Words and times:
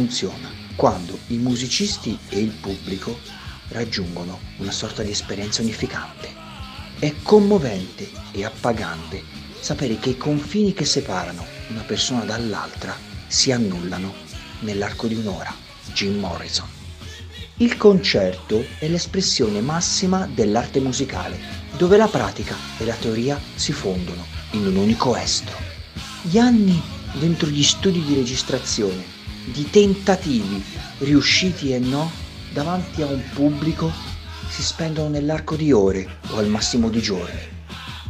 Funziona 0.00 0.48
quando 0.76 1.18
i 1.26 1.36
musicisti 1.36 2.18
e 2.30 2.40
il 2.40 2.52
pubblico 2.52 3.18
raggiungono 3.68 4.38
una 4.56 4.70
sorta 4.70 5.02
di 5.02 5.10
esperienza 5.10 5.60
unificante. 5.60 6.32
È 6.98 7.12
commovente 7.22 8.10
e 8.32 8.42
appagante 8.46 9.22
sapere 9.60 9.98
che 9.98 10.10
i 10.10 10.16
confini 10.16 10.72
che 10.72 10.86
separano 10.86 11.44
una 11.68 11.82
persona 11.82 12.24
dall'altra 12.24 12.96
si 13.26 13.52
annullano 13.52 14.14
nell'arco 14.60 15.06
di 15.06 15.16
un'ora. 15.16 15.54
Jim 15.92 16.18
Morrison. 16.18 16.66
Il 17.56 17.76
concerto 17.76 18.64
è 18.78 18.88
l'espressione 18.88 19.60
massima 19.60 20.26
dell'arte 20.32 20.80
musicale, 20.80 21.38
dove 21.76 21.98
la 21.98 22.08
pratica 22.08 22.56
e 22.78 22.86
la 22.86 22.94
teoria 22.94 23.38
si 23.54 23.72
fondono 23.72 24.24
in 24.52 24.66
un 24.66 24.76
unico 24.76 25.14
estro. 25.14 25.58
Gli 26.22 26.38
anni 26.38 26.80
dentro 27.18 27.48
gli 27.48 27.62
studi 27.62 28.02
di 28.02 28.14
registrazione, 28.14 29.18
di 29.44 29.68
tentativi 29.70 30.62
riusciti 30.98 31.72
e 31.72 31.78
no, 31.78 32.10
davanti 32.52 33.02
a 33.02 33.06
un 33.06 33.22
pubblico, 33.32 33.90
si 34.48 34.62
spendono 34.62 35.08
nell'arco 35.08 35.56
di 35.56 35.72
ore 35.72 36.18
o 36.30 36.38
al 36.38 36.48
massimo 36.48 36.88
di 36.88 37.00
giorni. 37.00 37.40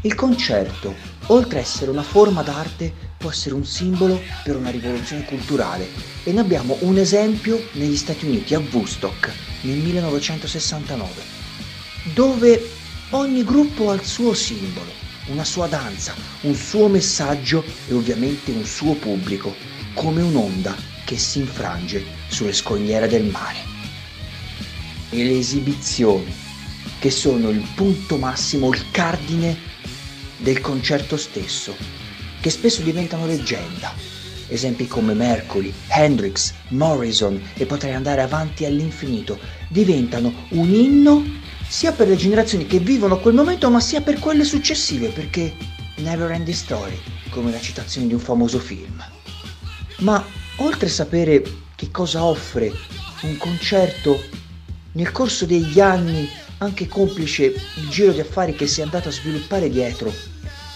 Il 0.03 0.15
concerto, 0.15 0.95
oltre 1.27 1.59
a 1.59 1.63
essere 1.63 1.91
una 1.91 2.03
forma 2.03 2.43
d'arte, 2.43 2.93
può 3.19 3.31
essere 3.31 3.55
un 3.55 3.67
simbolo 3.67 4.21
per 4.43 4.57
una 4.57 4.71
rivoluzione 4.71 5.25
culturale 5.25 5.87
e 6.25 6.33
ne 6.33 6.41
abbiamo 6.41 6.79
un 6.81 6.97
esempio 6.97 7.63
negli 7.73 7.97
Stati 7.97 8.25
Uniti, 8.25 8.55
a 8.55 8.63
Woodstock, 8.71 9.31
nel 9.63 9.77
1969, 9.77 11.13
dove 12.15 12.71
ogni 13.11 13.45
gruppo 13.45 13.91
ha 13.91 13.95
il 13.95 14.05
suo 14.05 14.33
simbolo, 14.33 14.91
una 15.27 15.45
sua 15.45 15.67
danza, 15.67 16.15
un 16.43 16.55
suo 16.55 16.89
messaggio 16.89 17.63
e 17.87 17.93
ovviamente 17.93 18.51
un 18.51 18.65
suo 18.65 18.95
pubblico, 18.95 19.55
come 19.93 20.23
un'onda 20.23 20.90
che 21.05 21.19
si 21.19 21.39
infrange 21.41 22.05
sulle 22.29 22.53
scogliere 22.53 23.09
del 23.09 23.25
mare. 23.25 23.59
E 25.11 25.25
le 25.25 25.39
esibizioni, 25.39 26.33
che 26.99 27.11
sono 27.11 27.51
il 27.51 27.67
punto 27.75 28.17
massimo, 28.17 28.73
il 28.73 28.91
cardine 28.91 29.57
del 30.37 30.61
concerto 30.61 31.17
stesso, 31.17 31.75
che 32.41 32.51
spesso 32.51 32.83
diventano 32.83 33.27
leggenda. 33.27 33.93
Esempi 34.49 34.87
come 34.87 35.15
Mercury, 35.15 35.73
Hendrix, 35.89 36.53
Morrison 36.69 37.41
e 37.55 37.67
potrei 37.67 37.95
andare 37.95 38.21
avanti 38.23 38.65
all'infinito, 38.65 39.39
diventano 39.69 40.47
un 40.51 40.73
inno 40.73 41.25
sia 41.69 41.93
per 41.93 42.09
le 42.09 42.17
generazioni 42.17 42.67
che 42.67 42.81
vivono 42.81 43.21
quel 43.21 43.35
momento, 43.35 43.71
ma 43.71 43.79
sia 43.79 44.01
per 44.01 44.19
quelle 44.19 44.43
successive, 44.43 45.09
perché 45.09 45.55
never 45.99 46.31
ending 46.33 46.57
story, 46.57 46.99
come 47.29 47.53
la 47.53 47.61
citazione 47.61 48.09
di 48.09 48.15
un 48.15 48.19
famoso 48.19 48.59
film. 48.59 49.01
Ma 49.99 50.25
oltre 50.63 50.87
a 50.87 50.91
sapere 50.91 51.43
che 51.75 51.91
cosa 51.91 52.25
offre 52.25 52.73
un 53.23 53.37
concerto, 53.37 54.23
nel 54.93 55.13
corso 55.13 55.47
degli 55.47 55.81
anni, 55.81 56.29
anche 56.59 56.89
complice 56.89 57.45
il 57.77 57.89
giro 57.89 58.13
di 58.13 58.21
affari 58.21 58.55
che 58.55 58.67
si 58.67 58.81
è 58.81 58.83
andato 58.83 59.09
a 59.09 59.13
sviluppare 59.13 59.71
dietro, 59.71 60.13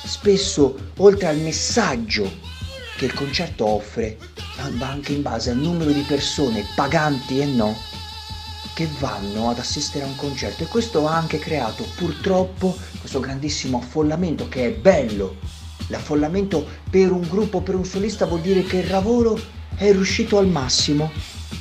spesso 0.05 0.77
oltre 0.99 1.29
al 1.29 1.39
messaggio 1.39 2.31
che 2.97 3.07
il 3.07 3.15
concerto 3.15 3.67
offre, 3.67 4.19
va 4.77 4.89
anche 4.89 5.13
in 5.13 5.23
base 5.23 5.51
al 5.51 5.57
numero 5.57 5.91
di 5.91 6.03
persone 6.03 6.65
paganti 6.75 7.41
e 7.41 7.47
no 7.47 7.77
che 8.73 8.89
vanno 8.99 9.51
ad 9.51 9.59
assistere 9.59 10.05
a 10.05 10.09
un 10.09 10.17
concerto 10.17 10.65
e 10.65 10.67
questo 10.67 11.07
ha 11.07 11.15
anche 11.15 11.39
creato 11.39 11.85
purtroppo 11.97 12.77
questo 12.99 13.21
grandissimo 13.21 13.79
affollamento 13.79 14.49
che 14.49 14.67
è 14.67 14.71
bello. 14.71 15.37
L'affollamento 15.89 16.67
per 16.89 17.13
un 17.13 17.27
gruppo, 17.29 17.61
per 17.61 17.75
un 17.75 17.85
solista 17.85 18.25
vuol 18.27 18.41
dire 18.41 18.63
che 18.63 18.79
il 18.79 18.89
lavoro 18.89 19.39
è 19.77 19.91
riuscito 19.93 20.39
al 20.39 20.47
massimo, 20.47 21.11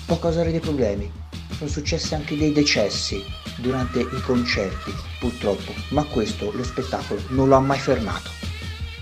può 0.05 0.19
causare 0.19 0.51
dei 0.51 0.59
problemi. 0.59 1.11
Sono 1.57 1.69
successi 1.69 2.13
anche 2.13 2.37
dei 2.37 2.51
decessi 2.51 3.23
durante 3.57 3.99
i 3.99 4.21
concerti, 4.23 4.93
purtroppo, 5.19 5.73
ma 5.89 6.03
questo 6.03 6.51
lo 6.53 6.63
spettacolo 6.63 7.21
non 7.29 7.47
lo 7.47 7.55
ha 7.55 7.59
mai 7.59 7.79
fermato. 7.79 8.29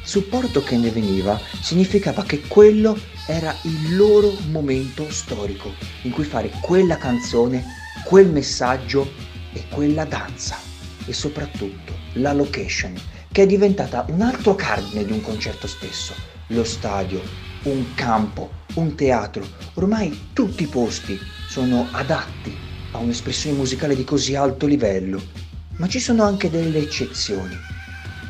Supporto 0.04 0.64
che 0.64 0.78
ne 0.78 0.90
veniva 0.90 1.40
significava 1.62 2.24
che 2.24 2.42
quello 2.42 2.98
era 3.28 3.56
il 3.64 3.96
loro 3.96 4.34
momento 4.50 5.10
storico 5.10 5.74
in 6.04 6.12
cui 6.12 6.24
fare 6.24 6.52
quella 6.62 6.98
canzone, 6.98 7.64
quel 8.04 8.28
messaggio 8.28 9.10
e 9.54 9.66
quella 9.70 10.06
danza 10.06 10.58
e 11.06 11.14
soprattutto 11.14 11.94
la 12.14 12.34
location 12.34 12.94
che 13.32 13.44
è 13.44 13.46
diventata 13.46 14.06
un 14.10 14.22
altro 14.22 14.56
cardine 14.56 15.06
di 15.06 15.12
un 15.12 15.22
concerto 15.22 15.68
stesso, 15.68 16.14
lo 16.48 16.64
stadio, 16.64 17.22
un 17.64 17.94
campo, 17.94 18.52
un 18.76 18.96
teatro, 18.96 19.46
ormai 19.76 20.30
tutti 20.34 20.64
i 20.64 20.68
posti 20.68 21.20
sono 21.48 21.88
adatti 21.92 22.56
a 22.92 22.98
un'espressione 22.98 23.56
musicale 23.58 23.96
di 23.96 24.04
così 24.04 24.36
alto 24.36 24.66
livello, 24.66 25.22
ma 25.78 25.88
ci 25.88 26.00
sono 26.00 26.24
anche 26.24 26.50
delle 26.50 26.80
eccezioni 26.80 27.56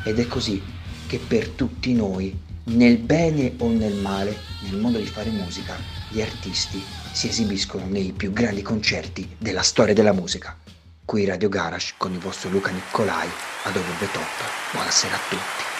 ed 0.04 0.18
è 0.18 0.26
così 0.26 0.62
che 1.06 1.18
per 1.18 1.48
tutti 1.48 1.94
noi, 1.94 2.38
nel 2.64 2.98
bene 2.98 3.54
o 3.58 3.68
nel 3.68 3.94
male, 3.94 4.36
nel 4.62 4.78
modo 4.78 4.98
di 4.98 5.06
fare 5.06 5.30
musica, 5.30 5.76
gli 6.08 6.20
artisti 6.20 6.82
si 7.12 7.28
esibiscono 7.28 7.86
nei 7.86 8.12
più 8.12 8.32
grandi 8.32 8.62
concerti 8.62 9.36
della 9.38 9.62
storia 9.62 9.94
della 9.94 10.12
musica. 10.12 10.56
Qui 11.04 11.24
Radio 11.24 11.48
Garage 11.48 11.94
con 11.96 12.12
il 12.12 12.18
vostro 12.18 12.48
Luca 12.50 12.70
Nicolai 12.70 13.28
Over 13.64 13.82
the 13.98 14.10
Top. 14.12 14.24
Buonasera 14.72 15.14
a 15.14 15.20
tutti. 15.28 15.70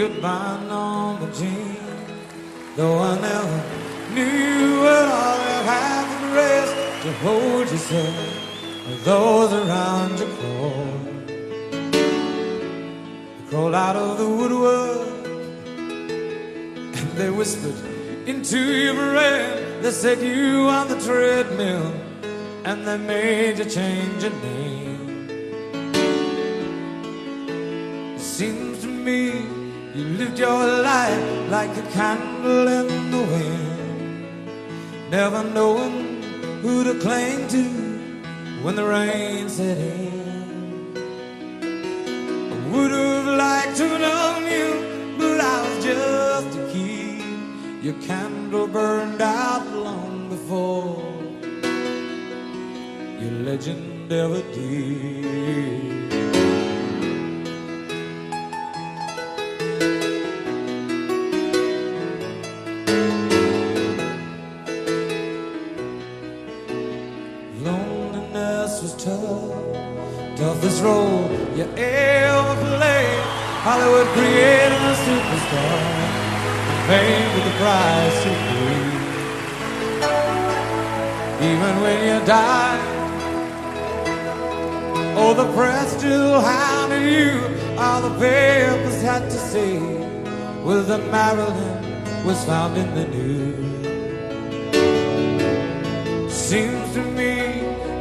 Goodbye, 0.00 0.64
Norma. 0.66 1.28
Though 2.74 2.98
I 3.00 3.20
never 3.20 3.58
knew 4.14 4.86
it 4.86 5.08
all, 5.20 5.36
you 5.36 5.60
have 5.74 6.08
the 6.22 6.28
rest 6.34 6.74
to 7.02 7.12
hold 7.24 7.70
yourself 7.70 8.16
with 8.88 9.04
those 9.04 9.52
around 9.52 10.18
you 10.18 10.26
crawl. 10.38 10.86
They 11.92 13.50
crawled 13.50 13.74
out 13.74 13.96
of 13.96 14.16
the 14.16 14.26
woodwork 14.26 15.06
and 16.96 17.10
they 17.18 17.28
whispered 17.28 17.76
into 18.26 18.58
your 18.58 18.94
brain. 18.94 19.82
They 19.82 19.90
set 19.90 20.22
you 20.22 20.66
on 20.68 20.88
the 20.88 20.98
treadmill 20.98 21.92
and 22.64 22.86
they 22.86 22.96
made 22.96 23.58
you 23.58 23.66
change 23.66 24.22
your 24.22 24.32
name. 24.32 25.28
It 28.14 28.20
seems 28.20 28.80
to 28.80 28.86
me 28.86 29.59
you 30.00 30.06
lived 30.16 30.38
your 30.38 30.66
life 30.82 31.50
like 31.50 31.76
a 31.76 31.82
candle 31.92 32.66
in 32.68 33.10
the 33.10 33.22
wind, 33.32 35.10
never 35.10 35.42
knowing 35.44 36.22
who 36.62 36.84
to 36.84 36.98
cling 37.00 37.46
to 37.48 37.64
when 38.62 38.76
the 38.76 38.84
rain 38.84 39.48
set 39.48 39.76
in. 39.76 40.96
I 42.54 42.56
would 42.72 42.92
have 42.92 43.26
liked 43.44 43.76
to 43.76 43.88
know 44.04 44.38
you, 44.54 44.66
but 45.18 45.38
I 45.38 45.56
was 45.66 45.84
just 45.84 46.58
a 46.58 46.64
kid. 46.72 47.84
Your 47.84 47.98
candle 48.08 48.68
burned 48.68 49.20
out 49.20 49.66
long 49.66 50.30
before 50.30 51.02
your 53.20 53.32
legend 53.48 54.10
ever 54.10 54.42
did. 54.54 55.89
Was 68.80 68.94
tough, 68.94 70.38
toughest 70.38 70.82
role 70.82 71.28
you 71.54 71.64
ever 71.76 72.54
played. 72.78 73.22
Hollywood 73.60 74.06
created 74.16 74.72
a 74.72 74.94
superstar, 75.04 75.80
paid 76.86 77.26
with 77.34 77.44
the 77.44 77.52
price 77.60 78.18
to 78.22 78.30
pay. 78.48 78.80
Even 81.50 81.72
when 81.82 81.98
you 82.08 82.18
died, 82.24 82.80
oh, 85.18 85.34
the 85.34 85.48
press 85.52 85.88
still 85.98 86.40
hounded 86.40 87.02
you. 87.02 87.32
All 87.76 88.00
the 88.00 88.14
papers 88.18 89.02
had 89.02 89.24
to 89.24 89.38
say 89.52 89.78
was 90.64 90.86
that 90.88 91.02
Marilyn 91.10 92.24
was 92.24 92.42
found 92.46 92.78
in 92.78 92.94
the 92.94 93.06
news. 93.08 93.58
Seems 96.32 96.94
to 96.94 97.02
me 97.02 97.39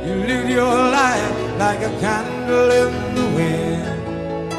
you 0.10 0.16
lived 0.26 0.50
your 0.50 0.76
life 1.00 1.38
like 1.60 1.82
a 1.82 1.92
candle 2.00 2.72
in 2.82 2.92
the 3.18 3.26
wind, 3.38 4.54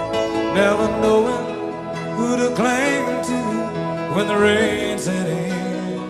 never 0.55 0.87
knowing 1.03 1.47
who 2.17 2.37
to 2.37 2.55
cling 2.55 3.07
to 3.31 3.41
when 4.15 4.29
the 4.29 4.37
rain 4.37 4.97
set 4.97 5.27
in. 5.27 6.01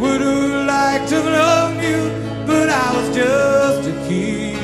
Would 0.00 0.20
have 0.22 0.66
liked 0.66 1.08
to 1.10 1.18
known 1.36 1.74
you, 1.88 2.00
but 2.46 2.70
I 2.70 2.86
was 2.96 3.08
just 3.14 3.88
a 3.90 3.94
kid. 4.08 4.56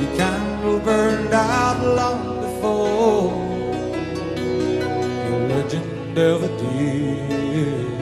The 0.00 0.06
candle 0.16 0.78
burned 0.78 1.34
out 1.34 1.78
long 2.00 2.22
before 2.44 3.32
your 5.26 5.40
legend 5.48 6.18
ever 6.18 6.48
did. 6.62 7.93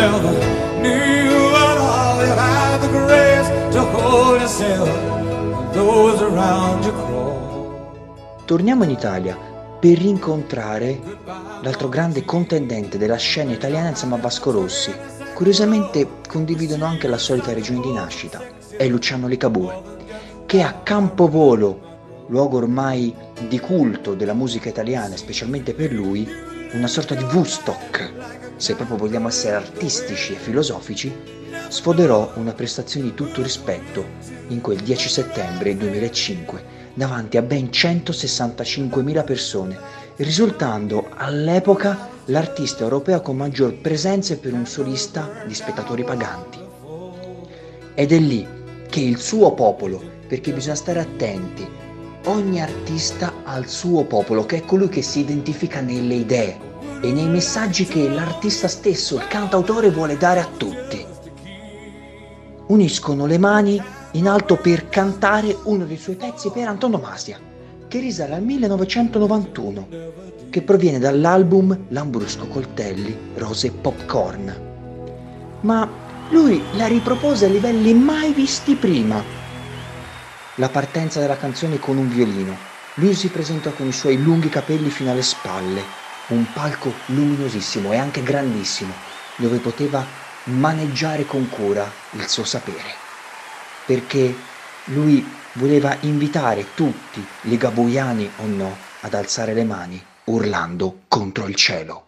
Never 0.00 0.32
knew 0.80 1.52
at 1.54 1.76
all, 1.76 2.24
you 2.24 2.32
had 2.32 2.80
the 2.80 2.88
grace 2.88 3.48
to 3.74 3.80
hold 3.92 4.40
yourself 4.40 4.88
when 4.88 5.70
those 5.72 6.22
around 6.22 6.84
you 6.84 6.92
crawl. 6.92 8.42
Torniamo 8.46 8.84
in 8.84 8.90
Italia 8.90 9.36
per 9.78 9.98
rincontrare 9.98 10.98
l'altro 11.62 11.88
grande 11.88 12.24
contendente 12.24 12.96
della 12.96 13.16
scena 13.16 13.52
italiana 13.52 13.88
insieme 13.88 14.14
a 14.14 14.18
Vasco 14.18 14.50
Rossi. 14.50 14.92
Curiosamente 15.34 16.06
condividono 16.26 16.86
anche 16.86 17.06
la 17.06 17.18
solita 17.18 17.52
regione 17.52 17.80
di 17.80 17.92
nascita, 17.92 18.42
è 18.76 18.86
Luciano 18.88 19.26
Licabue, 19.26 19.82
che 20.46 20.62
a 20.62 20.80
Campovolo, 20.82 21.88
luogo 22.28 22.58
ormai 22.58 23.14
di 23.48 23.58
culto 23.58 24.14
della 24.14 24.34
musica 24.34 24.68
italiana, 24.68 25.16
specialmente 25.16 25.74
per 25.74 25.92
lui, 25.92 26.28
una 26.72 26.86
sorta 26.86 27.16
di 27.16 27.24
Woodstock, 27.24 28.12
se 28.56 28.76
proprio 28.76 28.96
vogliamo 28.96 29.26
essere 29.26 29.56
artistici 29.56 30.34
e 30.34 30.36
filosofici, 30.36 31.12
sfoderò 31.68 32.32
una 32.36 32.52
prestazione 32.52 33.06
di 33.06 33.14
tutto 33.14 33.42
rispetto 33.42 34.04
in 34.48 34.60
quel 34.60 34.78
10 34.78 35.08
settembre 35.08 35.76
2005 35.76 36.78
davanti 36.94 37.36
a 37.36 37.42
ben 37.42 37.66
165.000 37.66 39.24
persone, 39.24 39.78
risultando 40.16 41.08
all'epoca 41.16 42.08
l'artista 42.26 42.84
europeo 42.84 43.20
con 43.20 43.36
maggior 43.36 43.74
presenza 43.74 44.36
per 44.36 44.52
un 44.52 44.66
solista 44.66 45.42
di 45.46 45.54
spettatori 45.54 46.04
paganti. 46.04 46.58
Ed 47.94 48.12
è 48.12 48.18
lì 48.18 48.46
che 48.88 49.00
il 49.00 49.18
suo 49.18 49.54
popolo, 49.54 50.00
perché 50.28 50.52
bisogna 50.52 50.76
stare 50.76 51.00
attenti, 51.00 51.66
ogni 52.26 52.60
artista 52.60 53.32
ha 53.44 53.56
il 53.56 53.68
suo 53.68 54.04
popolo, 54.04 54.44
che 54.44 54.58
è 54.58 54.64
colui 54.64 54.88
che 54.88 55.02
si 55.02 55.20
identifica 55.20 55.80
nelle 55.80 56.14
idee 56.14 56.68
e 57.00 57.12
nei 57.12 57.28
messaggi 57.28 57.86
che 57.86 58.08
l'artista 58.08 58.68
stesso, 58.68 59.16
il 59.16 59.26
cantautore, 59.26 59.90
vuole 59.90 60.16
dare 60.16 60.40
a 60.40 60.48
tutti. 60.56 61.04
Uniscono 62.66 63.26
le 63.26 63.38
mani 63.38 63.82
in 64.12 64.28
alto 64.28 64.56
per 64.56 64.88
cantare 64.88 65.56
uno 65.64 65.84
dei 65.84 65.96
suoi 65.96 66.16
pezzi 66.16 66.50
per 66.50 66.68
antonomasia, 66.68 67.38
che 67.88 67.98
risale 67.98 68.34
al 68.34 68.42
1991, 68.42 69.88
che 70.50 70.62
proviene 70.62 70.98
dall'album 70.98 71.86
Lambrusco 71.88 72.46
Coltelli, 72.48 73.16
Rose 73.34 73.68
e 73.68 73.70
Popcorn. 73.70 74.68
Ma 75.62 75.88
lui 76.30 76.62
la 76.76 76.86
ripropose 76.86 77.46
a 77.46 77.48
livelli 77.48 77.94
mai 77.94 78.32
visti 78.32 78.74
prima. 78.74 79.39
La 80.60 80.68
partenza 80.68 81.20
della 81.20 81.38
canzone 81.38 81.78
con 81.78 81.96
un 81.96 82.06
violino. 82.06 82.58
Lui 82.96 83.14
si 83.14 83.30
presentò 83.30 83.72
con 83.72 83.88
i 83.88 83.92
suoi 83.92 84.18
lunghi 84.18 84.50
capelli 84.50 84.90
fino 84.90 85.10
alle 85.10 85.22
spalle, 85.22 85.86
un 86.28 86.52
palco 86.52 86.92
luminosissimo 87.06 87.92
e 87.92 87.96
anche 87.96 88.22
grandissimo, 88.22 88.92
dove 89.36 89.58
poteva 89.58 90.06
maneggiare 90.44 91.24
con 91.24 91.48
cura 91.48 91.90
il 92.10 92.28
suo 92.28 92.44
sapere 92.44 93.08
perché 93.90 94.38
lui 94.92 95.48
voleva 95.54 95.96
invitare 96.02 96.74
tutti, 96.74 97.26
ligabuiani 97.40 98.34
o 98.36 98.46
no, 98.46 98.78
ad 99.00 99.14
alzare 99.14 99.52
le 99.52 99.64
mani 99.64 100.00
urlando 100.26 101.00
contro 101.08 101.48
il 101.48 101.56
cielo. 101.56 102.04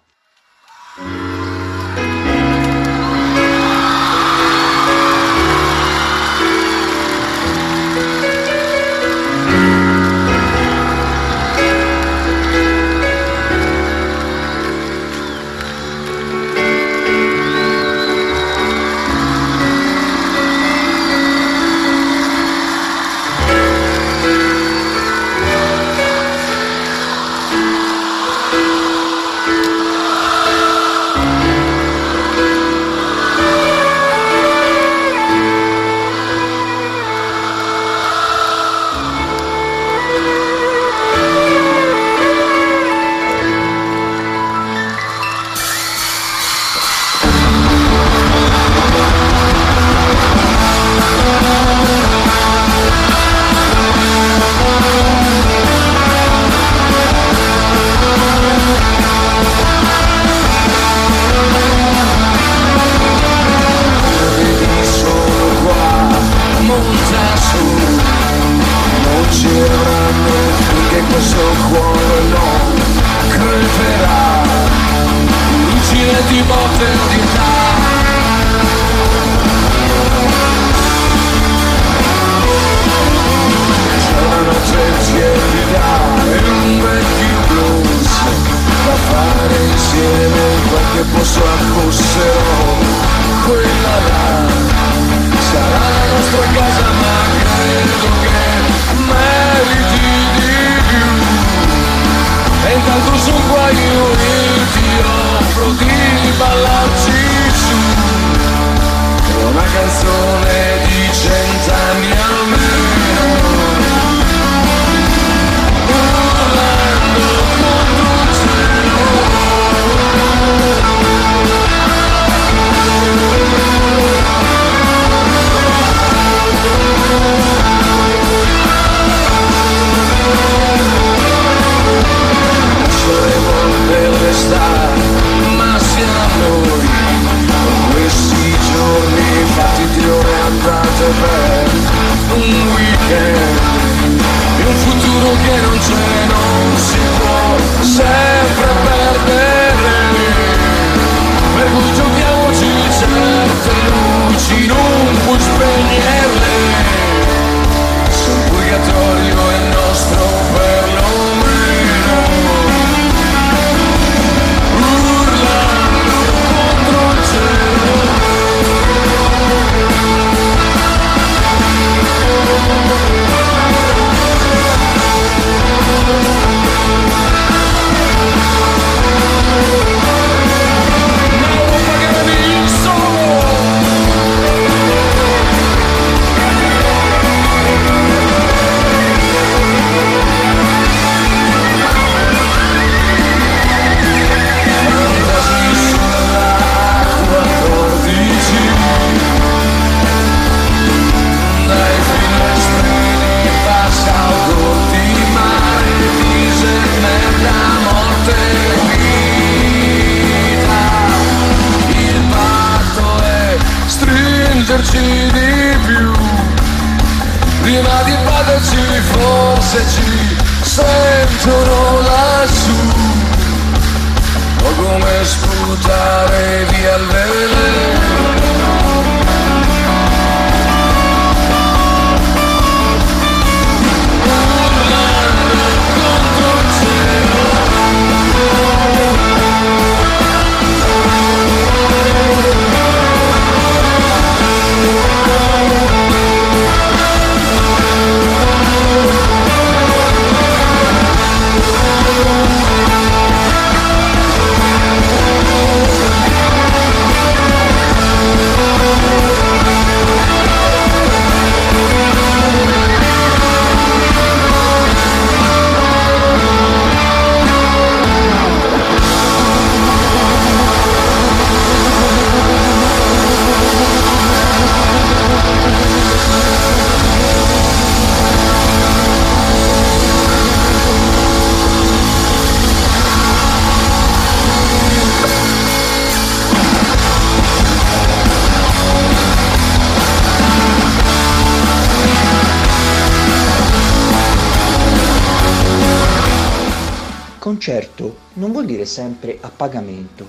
Dire 298.83 298.87
sempre 298.87 299.39
a 299.41 299.49
pagamento, 299.49 300.29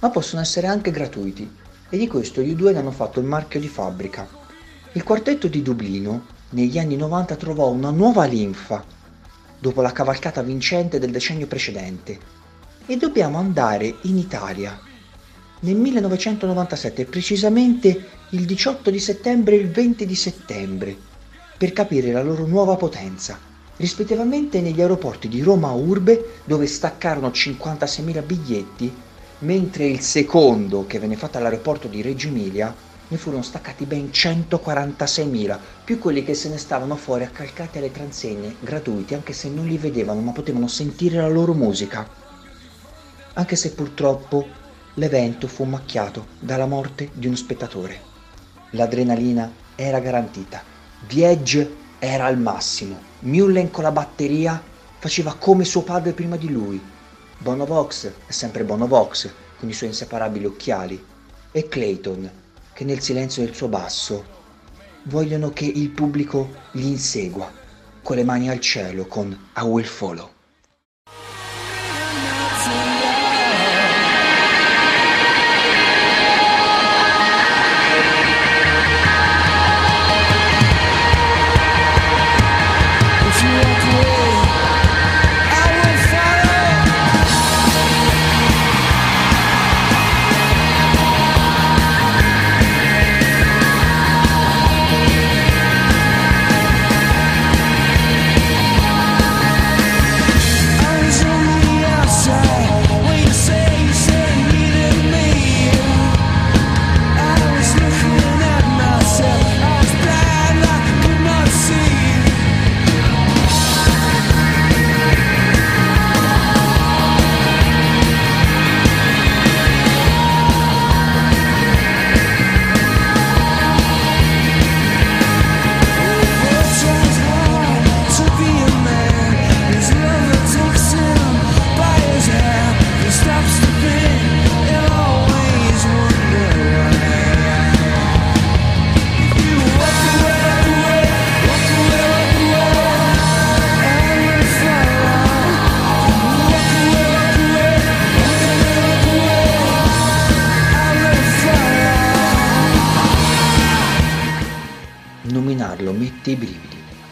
ma 0.00 0.10
possono 0.10 0.42
essere 0.42 0.66
anche 0.66 0.90
gratuiti. 0.90 1.50
E 1.88 1.96
di 1.96 2.06
questo 2.06 2.42
gli 2.42 2.54
U2 2.54 2.72
ne 2.72 2.78
hanno 2.78 2.90
fatto 2.90 3.20
il 3.20 3.26
marchio 3.26 3.60
di 3.60 3.68
fabbrica. 3.68 4.28
Il 4.92 5.02
quartetto 5.02 5.48
di 5.48 5.62
Dublino 5.62 6.26
negli 6.50 6.78
anni 6.78 6.96
90 6.96 7.36
trovò 7.36 7.70
una 7.70 7.90
nuova 7.90 8.24
linfa 8.24 8.84
dopo 9.58 9.82
la 9.82 9.92
cavalcata 9.92 10.42
vincente 10.42 10.98
del 10.98 11.10
decennio 11.10 11.46
precedente. 11.46 12.18
E 12.86 12.96
dobbiamo 12.96 13.38
andare 13.38 13.96
in 14.02 14.18
Italia. 14.18 14.78
Nel 15.60 15.76
1997, 15.76 17.04
precisamente 17.06 18.08
il 18.30 18.44
18 18.44 18.90
di 18.90 19.00
settembre 19.00 19.56
e 19.56 19.60
il 19.60 19.70
20 19.70 20.06
di 20.06 20.14
settembre, 20.14 20.96
per 21.56 21.72
capire 21.72 22.12
la 22.12 22.22
loro 22.22 22.46
nuova 22.46 22.76
potenza, 22.76 23.38
rispettivamente 23.76 24.60
negli 24.60 24.80
aeroporti 24.80 25.28
di 25.28 25.42
Roma 25.42 25.70
Urbe, 25.72 26.40
dove 26.44 26.66
staccarono 26.66 27.28
56.000 27.28 28.24
biglietti, 28.24 28.94
mentre 29.40 29.86
il 29.86 30.00
secondo, 30.00 30.86
che 30.86 30.98
venne 30.98 31.16
fatto 31.16 31.38
all'aeroporto 31.38 31.88
di 31.88 32.02
Reggio 32.02 32.28
Emilia, 32.28 32.74
ne 33.08 33.16
furono 33.16 33.42
staccati 33.42 33.84
ben 33.84 34.10
146.000, 34.12 35.58
più 35.84 35.98
quelli 35.98 36.24
che 36.24 36.34
se 36.34 36.48
ne 36.48 36.58
stavano 36.58 36.96
fuori 36.96 37.24
accalcati 37.24 37.78
alle 37.78 37.92
transegne, 37.92 38.56
gratuiti, 38.60 39.14
anche 39.14 39.32
se 39.32 39.48
non 39.48 39.66
li 39.66 39.78
vedevano, 39.78 40.20
ma 40.20 40.32
potevano 40.32 40.66
sentire 40.66 41.18
la 41.18 41.28
loro 41.28 41.52
musica. 41.52 42.08
Anche 43.34 43.56
se 43.56 43.72
purtroppo 43.72 44.46
l'evento 44.94 45.46
fu 45.46 45.64
macchiato 45.64 46.26
dalla 46.40 46.66
morte 46.66 47.10
di 47.12 47.26
uno 47.26 47.36
spettatore. 47.36 48.00
L'adrenalina 48.70 49.52
era 49.76 50.00
garantita, 50.00 50.62
Viege 51.06 51.76
era 51.98 52.24
al 52.24 52.38
massimo, 52.38 53.05
Mullen 53.20 53.70
con 53.70 53.82
la 53.82 53.92
batteria 53.92 54.62
faceva 54.98 55.34
come 55.34 55.64
suo 55.64 55.82
padre 55.82 56.12
prima 56.12 56.36
di 56.36 56.50
lui, 56.50 56.80
Bono 57.38 57.66
Vox 57.66 58.10
è 58.26 58.32
sempre 58.32 58.64
Bono 58.64 58.86
Vox 58.86 59.30
con 59.58 59.68
i 59.68 59.72
suoi 59.72 59.90
inseparabili 59.90 60.46
occhiali 60.46 61.02
e 61.52 61.68
Clayton 61.68 62.30
che 62.72 62.84
nel 62.84 63.00
silenzio 63.00 63.44
del 63.44 63.54
suo 63.54 63.68
basso 63.68 64.24
vogliono 65.04 65.50
che 65.50 65.66
il 65.66 65.90
pubblico 65.90 66.50
li 66.72 66.88
insegua 66.88 67.50
con 68.02 68.16
le 68.16 68.24
mani 68.24 68.50
al 68.50 68.60
cielo 68.60 69.06
con 69.06 69.48
I 69.56 69.60
Will 69.60 69.84
Follow. 69.84 70.35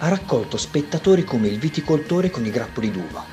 Ha 0.05 0.09
raccolto 0.09 0.59
spettatori 0.59 1.25
come 1.25 1.49
il 1.49 1.59
viticoltore 1.59 2.29
con 2.29 2.45
i 2.45 2.51
grappoli 2.51 2.91
d'uva. 2.91 3.25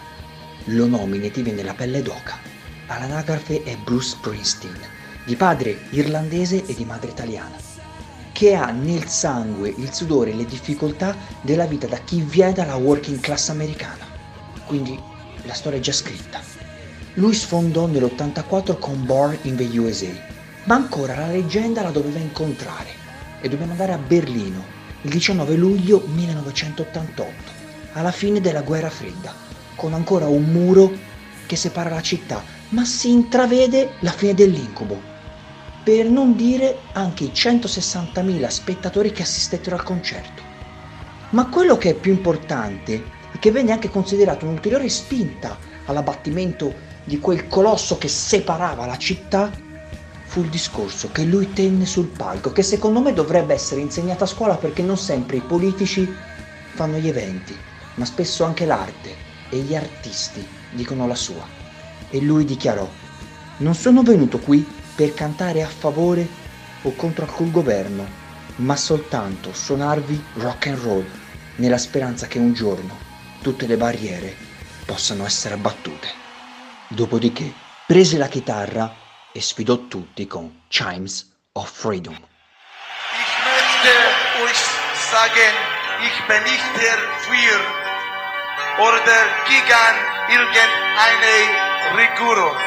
Lo 0.67 0.85
nomina 0.85 1.25
e 1.25 1.31
ti 1.31 1.41
viene 1.41 1.63
la 1.63 1.73
pelle 1.73 2.01
d'oca. 2.01 2.39
All'anagrafe 2.87 3.61
è 3.63 3.75
Bruce 3.75 4.11
Springsteen, 4.11 4.79
di 5.25 5.35
padre 5.35 5.79
irlandese 5.89 6.65
e 6.65 6.73
di 6.73 6.85
madre 6.85 7.11
italiana, 7.11 7.57
che 8.31 8.55
ha 8.55 8.71
nel 8.71 9.05
sangue 9.07 9.67
il 9.67 9.91
sudore 9.91 10.31
e 10.31 10.33
le 10.33 10.45
difficoltà 10.45 11.13
della 11.41 11.65
vita 11.65 11.87
da 11.87 11.97
chi 11.97 12.21
viene 12.21 12.53
dalla 12.53 12.77
working 12.77 13.19
class 13.19 13.49
americana. 13.49 14.05
Quindi 14.65 14.97
la 15.43 15.53
storia 15.53 15.77
è 15.77 15.81
già 15.81 15.91
scritta. 15.91 16.39
Lui 17.15 17.33
sfondò 17.33 17.85
nell'84 17.85 18.79
con 18.79 19.05
Born 19.05 19.37
in 19.41 19.57
the 19.57 19.77
USA, 19.77 20.07
ma 20.63 20.75
ancora 20.75 21.17
la 21.17 21.27
leggenda 21.27 21.81
la 21.81 21.91
doveva 21.91 22.19
incontrare 22.19 22.93
e 23.41 23.49
dobbiamo 23.49 23.73
andare 23.73 23.91
a 23.91 23.97
Berlino 23.97 24.79
il 25.03 25.09
19 25.09 25.55
luglio 25.55 26.03
1988, 26.05 27.51
alla 27.93 28.11
fine 28.11 28.39
della 28.39 28.61
guerra 28.61 28.89
fredda, 28.89 29.33
con 29.75 29.93
ancora 29.93 30.27
un 30.27 30.43
muro 30.43 30.91
che 31.47 31.55
separa 31.55 31.89
la 31.89 32.01
città, 32.01 32.43
ma 32.69 32.85
si 32.85 33.09
intravede 33.09 33.93
la 34.01 34.11
fine 34.11 34.33
dell'incubo. 34.33 35.09
Per 35.83 36.07
non 36.07 36.35
dire 36.35 36.81
anche 36.93 37.23
i 37.23 37.31
160.000 37.33 38.47
spettatori 38.47 39.11
che 39.11 39.23
assistettero 39.23 39.75
al 39.75 39.83
concerto. 39.83 40.43
Ma 41.31 41.47
quello 41.47 41.77
che 41.77 41.89
è 41.89 41.93
più 41.95 42.11
importante 42.11 43.03
è 43.31 43.39
che 43.39 43.51
venne 43.51 43.71
anche 43.71 43.89
considerato 43.89 44.45
un'ulteriore 44.45 44.87
spinta 44.89 45.57
all'abbattimento 45.85 46.73
di 47.03 47.19
quel 47.19 47.47
colosso 47.47 47.97
che 47.97 48.07
separava 48.07 48.85
la 48.85 48.97
città 48.97 49.51
fu 50.31 50.43
il 50.43 50.49
discorso 50.49 51.11
che 51.11 51.25
lui 51.25 51.51
tenne 51.51 51.85
sul 51.85 52.07
palco, 52.07 52.53
che 52.53 52.63
secondo 52.63 53.01
me 53.01 53.11
dovrebbe 53.11 53.53
essere 53.53 53.81
insegnato 53.81 54.23
a 54.23 54.27
scuola 54.27 54.55
perché 54.55 54.81
non 54.81 54.95
sempre 54.97 55.35
i 55.35 55.41
politici 55.41 56.09
fanno 56.73 56.95
gli 56.95 57.09
eventi, 57.09 57.53
ma 57.95 58.05
spesso 58.05 58.45
anche 58.45 58.65
l'arte 58.65 59.13
e 59.49 59.57
gli 59.57 59.75
artisti 59.75 60.47
dicono 60.71 61.05
la 61.05 61.15
sua. 61.15 61.45
E 62.09 62.21
lui 62.21 62.45
dichiarò, 62.45 62.87
non 63.57 63.75
sono 63.75 64.03
venuto 64.03 64.39
qui 64.39 64.65
per 64.95 65.13
cantare 65.13 65.63
a 65.63 65.67
favore 65.67 66.25
o 66.83 66.95
contro 66.95 67.25
alcun 67.25 67.51
governo, 67.51 68.07
ma 68.55 68.77
soltanto 68.77 69.51
suonarvi 69.51 70.23
rock 70.35 70.67
and 70.67 70.77
roll, 70.77 71.05
nella 71.57 71.77
speranza 71.77 72.27
che 72.27 72.39
un 72.39 72.53
giorno 72.53 72.95
tutte 73.41 73.67
le 73.67 73.75
barriere 73.75 74.33
possano 74.85 75.25
essere 75.25 75.55
abbattute. 75.55 76.07
Dopodiché 76.87 77.51
prese 77.85 78.17
la 78.17 78.29
chitarra 78.29 79.00
e 79.33 79.41
sfidò 79.41 79.77
tutti 79.87 80.27
con 80.27 80.63
Chimes 80.69 81.31
of 81.53 81.69
Freedom. 81.69 82.15
Ich 82.15 83.33
möchte 83.45 83.93
euch 84.43 84.61
sagen, 85.11 85.53
ich 86.03 86.17
bin 86.27 86.43
nicht 86.43 86.69
der 86.75 86.97
Führer 87.25 87.81
oder 88.79 89.19
gegen 89.47 89.95
irgendeine 90.29 91.35
Regierung. 91.95 92.57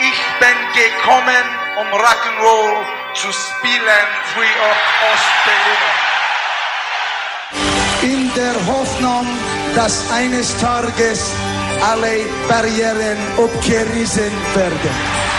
Ich 0.00 0.20
bin 0.40 0.56
gekommen, 0.74 1.44
um 1.78 1.86
Rock'n'Roll 1.86 3.14
zu 3.14 3.32
spielen 3.32 4.06
für 4.34 4.40
euch 4.40 4.84
Ostberliner. 5.12 6.04
in 8.04 8.30
der 8.34 8.54
Hoffnung, 8.66 9.26
dass 9.74 10.10
eines 10.12 10.54
Tages 10.58 11.32
alle 11.80 12.26
Barrieren 12.48 13.16
abgerissen 13.38 14.32
werden. 14.54 15.33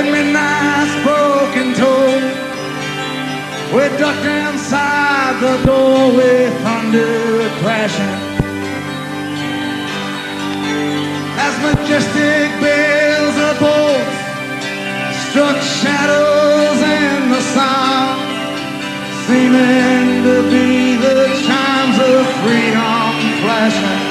Midnight's 0.00 0.94
broken 1.04 1.74
toe. 1.74 2.20
We 3.74 3.84
ducked 4.00 4.24
inside 4.24 5.34
the 5.40 5.56
door 5.64 6.12
with 6.16 6.52
thunder 6.62 7.48
crashing. 7.60 8.18
As 11.44 11.54
majestic 11.64 12.48
bells 12.60 13.36
of 13.48 13.54
boats 13.60 14.16
struck 15.28 15.58
shadows 15.80 16.80
in 17.00 17.30
the 17.34 17.42
sun, 17.54 18.18
seeming 19.26 20.22
to 20.26 20.36
be 20.52 20.96
the 20.96 21.20
chimes 21.46 21.98
of 22.10 22.22
freedom 22.40 23.12
flashing. 23.42 24.02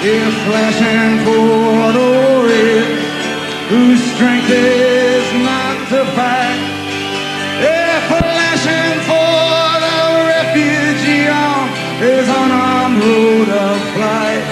If 0.00 0.32
flashing 0.46 1.24
for 1.24 1.87
strength 4.18 4.50
is 4.50 5.26
not 5.46 5.78
to 5.90 6.00
fight. 6.18 6.60
If 7.62 8.02
flashing 8.10 8.98
for 9.06 9.62
the 9.86 10.00
refugee 10.34 11.30
is 11.30 11.38
on 11.46 11.64
his 12.02 12.26
unarmed 12.26 12.98
road 12.98 13.48
of 13.48 13.78
flight. 13.94 14.44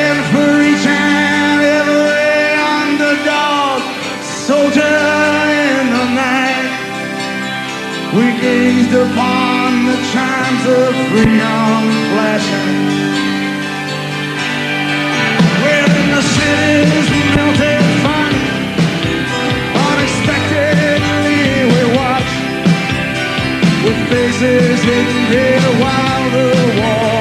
And 0.00 0.18
for 0.30 0.52
each 0.70 0.86
and 0.86 1.60
every 1.80 2.52
underdog 2.84 3.80
soldier 4.44 5.00
in 5.64 5.84
the 5.96 6.06
night. 6.20 6.68
We 8.12 8.26
gazed 8.44 8.92
upon 8.92 9.86
the 9.88 9.98
chimes 10.12 10.64
of 10.80 10.90
freedom 11.08 11.80
flashing. 12.12 13.19
voices 24.40 24.84
in 24.84 25.30
their 25.30 25.60
wild 25.80 26.78
war. 26.78 27.19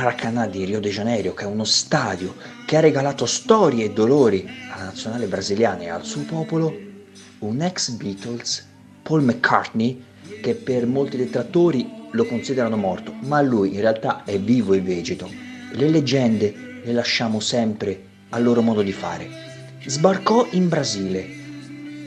Maracanã 0.00 0.46
di 0.46 0.64
Rio 0.64 0.80
de 0.80 0.88
Janeiro, 0.88 1.34
che 1.34 1.44
è 1.44 1.46
uno 1.46 1.64
stadio 1.64 2.34
che 2.64 2.78
ha 2.78 2.80
regalato 2.80 3.26
storie 3.26 3.84
e 3.84 3.92
dolori 3.92 4.48
alla 4.72 4.84
nazionale 4.84 5.26
brasiliana 5.26 5.82
e 5.82 5.88
al 5.90 6.06
suo 6.06 6.22
popolo, 6.22 6.74
un 7.40 7.60
ex 7.60 7.90
Beatles, 7.90 8.66
Paul 9.02 9.22
McCartney, 9.22 10.02
che 10.40 10.54
per 10.54 10.86
molti 10.86 11.18
detrattori 11.18 11.86
lo 12.12 12.24
considerano 12.24 12.78
morto, 12.78 13.12
ma 13.24 13.42
lui 13.42 13.74
in 13.74 13.82
realtà 13.82 14.24
è 14.24 14.38
vivo 14.38 14.72
e 14.72 14.80
vegeto. 14.80 15.30
Le 15.72 15.90
leggende 15.90 16.80
le 16.82 16.92
lasciamo 16.94 17.38
sempre 17.38 18.02
al 18.30 18.42
loro 18.42 18.62
modo 18.62 18.80
di 18.80 18.92
fare. 18.92 19.28
Sbarcò 19.84 20.46
in 20.52 20.70
Brasile 20.70 21.28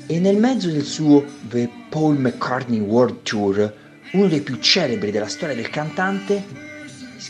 e 0.07 0.19
nel 0.19 0.37
mezzo 0.37 0.67
del 0.67 0.85
suo 0.85 1.23
The 1.47 1.69
Paul 1.89 2.17
McCartney 2.17 2.79
World 2.79 3.21
Tour, 3.21 3.71
uno 4.13 4.27
dei 4.27 4.41
più 4.41 4.57
celebri 4.57 5.11
della 5.11 5.27
storia 5.27 5.53
del 5.53 5.69
cantante, 5.69 6.71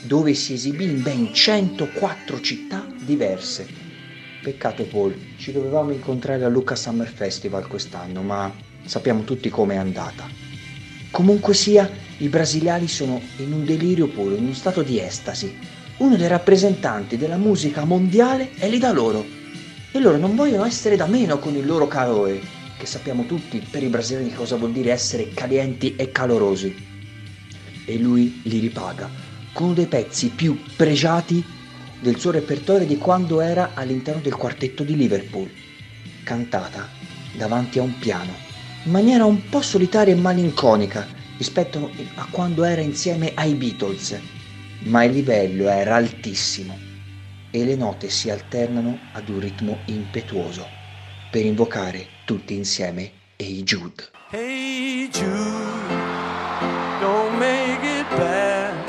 dove 0.01 0.33
si 0.33 0.53
esibì 0.53 0.85
in 0.85 1.01
ben 1.01 1.33
104 1.33 2.41
città 2.41 2.85
diverse. 3.05 3.67
Peccato 4.41 4.83
Paul, 4.85 5.15
ci 5.37 5.51
dovevamo 5.51 5.91
incontrare 5.91 6.43
al 6.43 6.51
Lucca 6.51 6.75
Summer 6.75 7.07
Festival 7.07 7.67
quest'anno, 7.67 8.21
ma 8.21 8.53
sappiamo 8.85 9.23
tutti 9.23 9.49
com'è 9.49 9.75
andata. 9.75 10.27
Comunque 11.11 11.53
sia, 11.53 11.89
i 12.17 12.27
brasiliani 12.27 12.87
sono 12.87 13.21
in 13.37 13.53
un 13.53 13.63
delirio 13.63 14.07
puro, 14.07 14.35
in 14.35 14.43
uno 14.43 14.53
stato 14.53 14.81
di 14.81 14.99
estasi. 14.99 15.55
Uno 15.97 16.15
dei 16.15 16.27
rappresentanti 16.27 17.17
della 17.17 17.37
musica 17.37 17.85
mondiale 17.85 18.51
è 18.57 18.67
lì 18.67 18.79
da 18.79 18.91
loro. 18.91 19.23
E 19.91 19.99
loro 19.99 20.17
non 20.17 20.35
vogliono 20.35 20.65
essere 20.65 20.95
da 20.95 21.05
meno 21.05 21.37
con 21.37 21.55
il 21.55 21.65
loro 21.65 21.87
calore, 21.87 22.41
che 22.77 22.85
sappiamo 22.85 23.25
tutti 23.25 23.65
per 23.69 23.83
i 23.83 23.87
brasiliani 23.87 24.33
cosa 24.33 24.55
vuol 24.55 24.71
dire 24.71 24.91
essere 24.91 25.29
calienti 25.29 25.95
e 25.95 26.11
calorosi. 26.11 26.75
E 27.85 27.97
lui 27.97 28.41
li 28.43 28.59
ripaga 28.59 29.22
con 29.53 29.67
uno 29.67 29.75
dei 29.75 29.87
pezzi 29.87 30.29
più 30.29 30.59
pregiati 30.75 31.43
del 31.99 32.19
suo 32.19 32.31
repertorio 32.31 32.85
di 32.85 32.97
quando 32.97 33.39
era 33.39 33.71
all'interno 33.75 34.21
del 34.21 34.35
quartetto 34.35 34.83
di 34.83 34.97
Liverpool, 34.97 35.49
cantata 36.23 36.89
davanti 37.33 37.79
a 37.79 37.83
un 37.83 37.97
piano, 37.97 38.33
in 38.83 38.91
maniera 38.91 39.25
un 39.25 39.47
po' 39.47 39.61
solitaria 39.61 40.13
e 40.13 40.17
malinconica 40.17 41.07
rispetto 41.37 41.89
a 42.15 42.27
quando 42.29 42.63
era 42.63 42.81
insieme 42.81 43.31
ai 43.35 43.53
Beatles, 43.53 44.19
ma 44.83 45.03
il 45.03 45.13
livello 45.13 45.69
era 45.69 45.95
altissimo 45.95 46.77
e 47.49 47.63
le 47.63 47.75
note 47.75 48.09
si 48.09 48.29
alternano 48.29 48.97
ad 49.13 49.29
un 49.29 49.39
ritmo 49.39 49.77
impetuoso 49.85 50.67
per 51.31 51.45
invocare 51.45 52.07
tutti 52.25 52.55
insieme 52.55 53.11
Hey 53.35 53.63
Jude. 53.63 54.03
Hey 54.31 55.07
Jude, 55.09 55.87
don't 56.99 57.37
make 57.37 57.83
it 57.83 58.07
bad. 58.17 58.82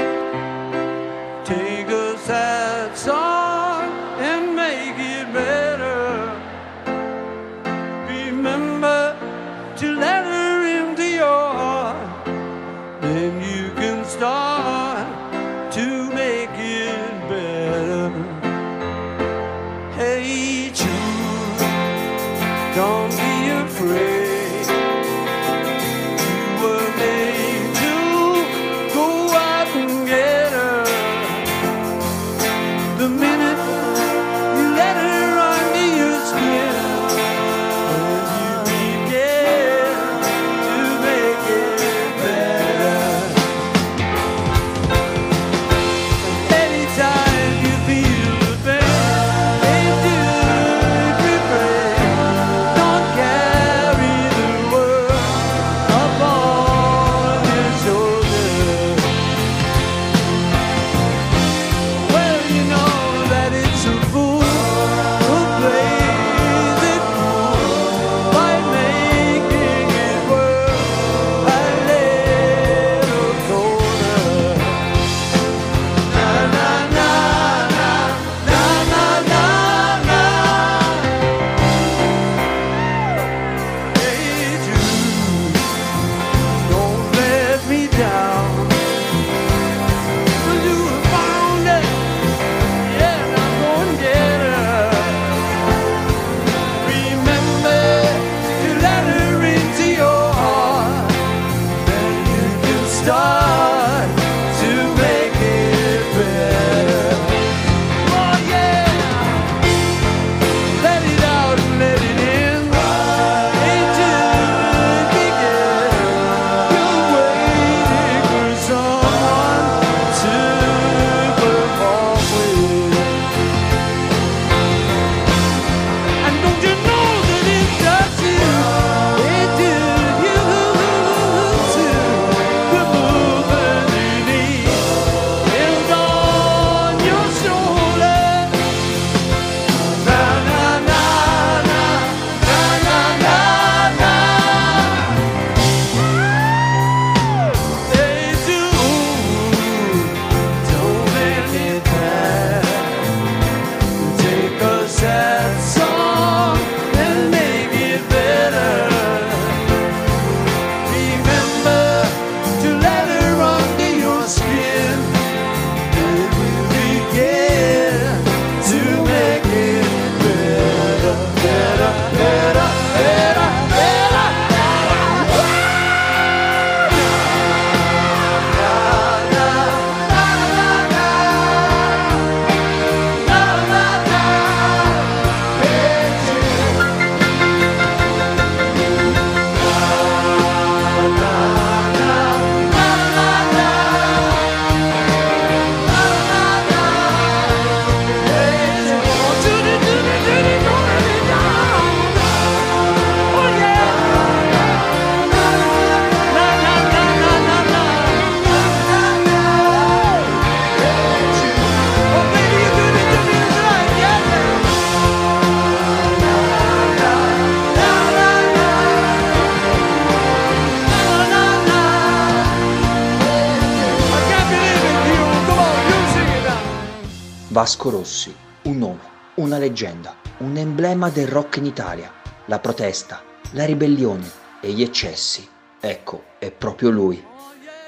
Vasco 227.65 227.89
Rossi, 227.89 228.35
un 228.65 228.77
nome, 228.77 229.01
una 229.37 229.57
leggenda, 229.57 230.17
un 230.41 230.59
emblema 230.59 231.09
del 231.09 231.27
rock 231.27 231.57
in 231.57 231.65
Italia, 231.65 232.13
la 232.45 232.59
protesta, 232.59 233.23
la 233.53 233.65
ribellione 233.65 234.31
e 234.61 234.71
gli 234.73 234.83
eccessi. 234.83 235.49
Ecco, 235.81 236.25
è 236.39 236.51
proprio 236.51 236.91
lui. 236.91 237.25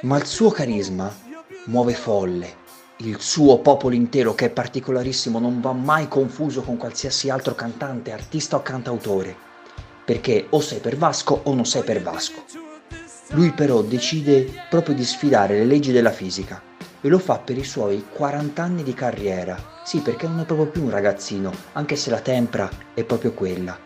Ma 0.00 0.16
il 0.16 0.24
suo 0.24 0.48
carisma 0.48 1.14
muove 1.66 1.92
folle. 1.92 2.56
Il 3.00 3.20
suo 3.20 3.58
popolo 3.58 3.94
intero, 3.94 4.34
che 4.34 4.46
è 4.46 4.50
particolarissimo, 4.50 5.38
non 5.38 5.60
va 5.60 5.72
mai 5.74 6.08
confuso 6.08 6.62
con 6.62 6.78
qualsiasi 6.78 7.28
altro 7.28 7.54
cantante, 7.54 8.12
artista 8.12 8.56
o 8.56 8.62
cantautore. 8.62 9.36
Perché 10.06 10.46
o 10.48 10.60
sei 10.60 10.78
per 10.78 10.96
Vasco 10.96 11.38
o 11.44 11.52
non 11.52 11.66
sei 11.66 11.82
per 11.82 12.00
Vasco. 12.00 12.42
Lui 13.32 13.52
però 13.52 13.82
decide 13.82 14.50
proprio 14.70 14.94
di 14.94 15.04
sfidare 15.04 15.58
le 15.58 15.66
leggi 15.66 15.92
della 15.92 16.12
fisica 16.12 16.74
e 17.06 17.08
lo 17.08 17.20
fa 17.20 17.38
per 17.38 17.56
i 17.56 17.62
suoi 17.62 18.04
40 18.10 18.60
anni 18.60 18.82
di 18.82 18.92
carriera. 18.92 19.56
Sì, 19.84 20.00
perché 20.00 20.26
non 20.26 20.40
è 20.40 20.44
proprio 20.44 20.66
più 20.66 20.82
un 20.82 20.90
ragazzino, 20.90 21.52
anche 21.74 21.94
se 21.94 22.10
la 22.10 22.18
tempra 22.18 22.68
è 22.94 23.04
proprio 23.04 23.32
quella. 23.32 23.78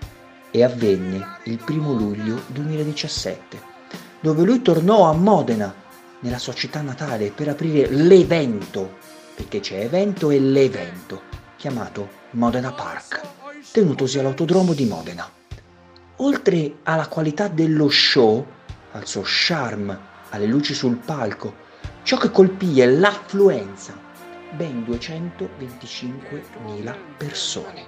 E 0.50 0.64
avvenne 0.64 1.36
il 1.44 1.58
primo 1.58 1.92
luglio 1.92 2.40
2017, 2.46 3.60
dove 4.20 4.42
lui 4.42 4.62
tornò 4.62 5.04
a 5.04 5.12
Modena, 5.12 5.72
nella 6.20 6.38
sua 6.38 6.54
città 6.54 6.80
natale, 6.80 7.30
per 7.30 7.48
aprire 7.48 7.90
l'evento, 7.90 8.96
perché 9.34 9.60
c'è 9.60 9.80
evento 9.80 10.30
e 10.30 10.40
l'evento, 10.40 11.20
chiamato 11.56 12.08
Modena 12.30 12.72
Park, 12.72 13.20
tenutosi 13.70 14.18
all'autodromo 14.18 14.72
di 14.72 14.86
Modena. 14.86 15.30
Oltre 16.16 16.76
alla 16.84 17.06
qualità 17.06 17.48
dello 17.48 17.90
show, 17.90 18.46
al 18.92 19.06
suo 19.06 19.22
charme, 19.24 19.98
alle 20.30 20.46
luci 20.46 20.72
sul 20.72 20.96
palco, 20.96 21.68
ciò 22.10 22.16
che 22.16 22.32
colpì 22.32 22.80
è 22.80 22.86
l'affluenza, 22.86 23.96
ben 24.50 24.84
225.000 24.84 26.96
persone, 27.16 27.86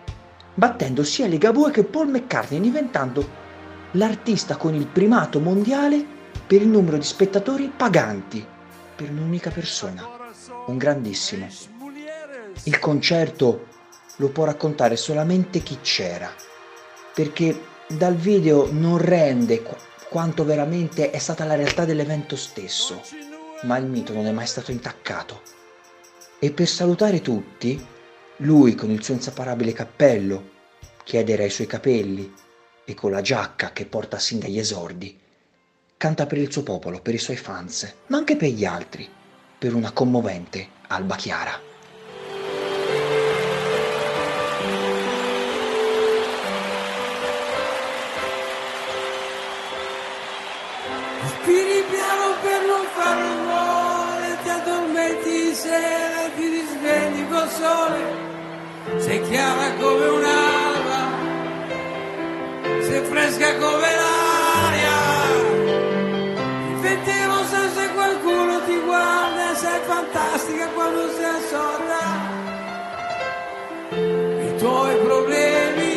battendo 0.54 1.02
sia 1.02 1.26
Ligabue 1.26 1.72
che 1.72 1.82
Paul 1.82 2.06
McCartney, 2.06 2.60
diventando 2.60 3.28
l'artista 3.90 4.54
con 4.54 4.76
il 4.76 4.86
primato 4.86 5.40
mondiale 5.40 6.06
per 6.46 6.62
il 6.62 6.68
numero 6.68 6.98
di 6.98 7.02
spettatori 7.02 7.72
paganti 7.76 8.46
per 8.94 9.10
un'unica 9.10 9.50
persona, 9.50 10.08
un 10.66 10.76
grandissimo. 10.76 11.48
Il 12.62 12.78
concerto 12.78 13.66
lo 14.18 14.28
può 14.28 14.44
raccontare 14.44 14.94
solamente 14.94 15.64
chi 15.64 15.80
c'era, 15.80 16.30
perché 17.12 17.60
dal 17.88 18.14
video 18.14 18.68
non 18.70 18.98
rende 18.98 19.62
qu- 19.62 19.76
quanto 20.08 20.44
veramente 20.44 21.10
è 21.10 21.18
stata 21.18 21.44
la 21.44 21.56
realtà 21.56 21.84
dell'evento 21.84 22.36
stesso, 22.36 23.02
ma 23.62 23.76
il 23.76 23.86
mito 23.86 24.12
non 24.12 24.26
è 24.26 24.32
mai 24.32 24.46
stato 24.46 24.70
intaccato. 24.70 25.42
E 26.38 26.50
per 26.52 26.66
salutare 26.66 27.20
tutti, 27.20 27.84
lui 28.38 28.74
con 28.74 28.90
il 28.90 29.02
suo 29.02 29.14
inseparabile 29.14 29.72
cappello, 29.72 30.50
chiedere 31.04 31.44
ai 31.44 31.50
suoi 31.50 31.66
capelli 31.66 32.32
e 32.84 32.94
con 32.94 33.10
la 33.10 33.20
giacca 33.20 33.72
che 33.72 33.86
porta 33.86 34.18
sin 34.18 34.38
dagli 34.38 34.58
esordi, 34.58 35.18
canta 35.96 36.26
per 36.26 36.38
il 36.38 36.50
suo 36.50 36.62
popolo, 36.62 37.00
per 37.00 37.14
i 37.14 37.18
suoi 37.18 37.36
fans, 37.36 37.92
ma 38.08 38.16
anche 38.16 38.36
per 38.36 38.50
gli 38.50 38.64
altri, 38.64 39.08
per 39.58 39.74
una 39.74 39.92
commovente 39.92 40.68
alba 40.88 41.16
chiara. 41.16 41.70
Sera 55.62 56.22
ti 56.34 56.46
risvegli 56.56 57.22
col 57.30 57.48
sole. 57.48 58.02
Sei 58.98 59.20
chiara 59.28 59.66
come 59.80 60.06
un'alba, 60.18 61.00
sei 62.86 63.02
fresca 63.10 63.50
come 63.62 63.88
l'aria. 64.00 65.00
Diventi 66.66 67.24
rossa 67.26 67.62
se 67.76 67.84
qualcuno 67.94 68.54
ti 68.66 68.76
guarda 68.88 69.54
sei 69.54 69.80
fantastica 69.86 70.66
quando 70.74 71.02
sei 71.16 71.30
assorta. 71.40 72.00
I 74.48 74.56
tuoi 74.58 74.94
problemi, 75.06 75.92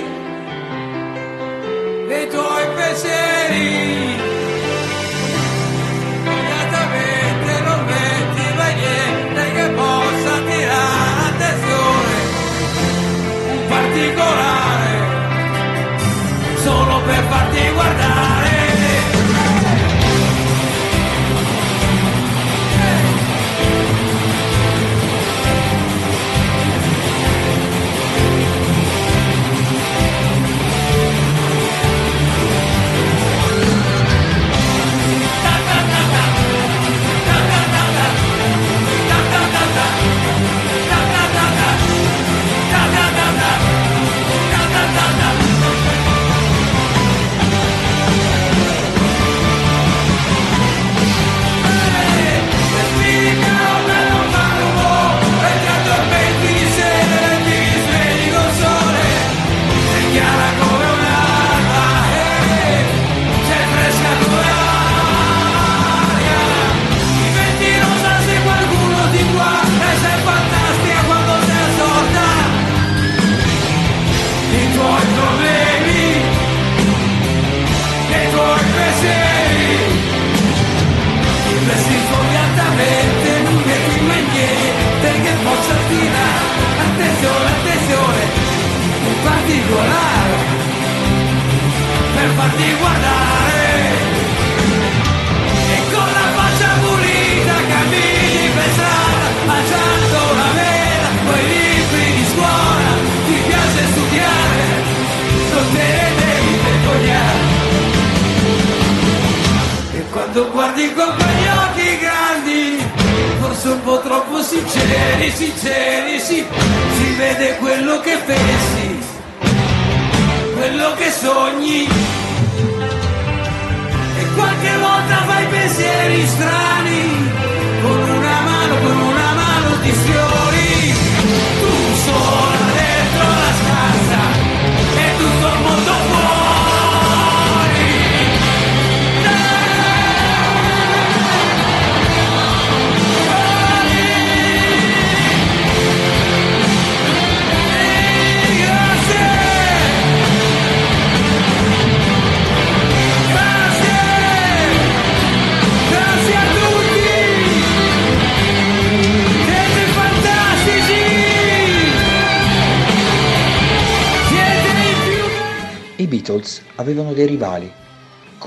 i 2.21 2.27
tuoi 2.29 2.65
pensieri. 2.75 3.34
Particolare 13.95 14.93
solo 16.57 17.01
per 17.05 17.23
farti 17.29 17.71
guardare 17.73 18.24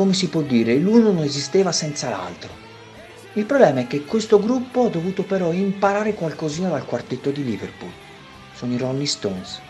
Come 0.08 0.20
si 0.20 0.30
può 0.30 0.40
dire, 0.40 0.74
l'uno 0.76 1.12
non 1.12 1.22
esisteva 1.22 1.70
senza 1.70 2.08
l'altro. 2.08 2.48
Il 3.34 3.44
problema 3.44 3.80
è 3.80 3.86
che 3.86 4.06
questo 4.06 4.40
gruppo 4.40 4.86
ha 4.86 4.88
dovuto 4.88 5.22
però 5.22 5.52
imparare 5.52 6.14
qualcosina 6.14 6.70
dal 6.70 6.86
quartetto 6.86 7.30
di 7.30 7.44
Liverpool. 7.44 7.92
Sono 8.54 8.72
i 8.72 8.78
Rolling 8.78 9.06
Stones, 9.06 9.60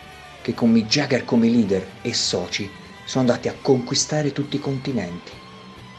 che 0.41 0.53
con 0.53 0.71
Mick 0.71 0.87
Jagger 0.87 1.25
come 1.25 1.49
leader 1.49 1.85
e 2.01 2.13
soci 2.13 2.69
sono 3.03 3.25
andati 3.25 3.49
a 3.49 3.55
conquistare 3.61 4.31
tutti 4.31 4.55
i 4.55 4.61
continenti. 4.61 5.33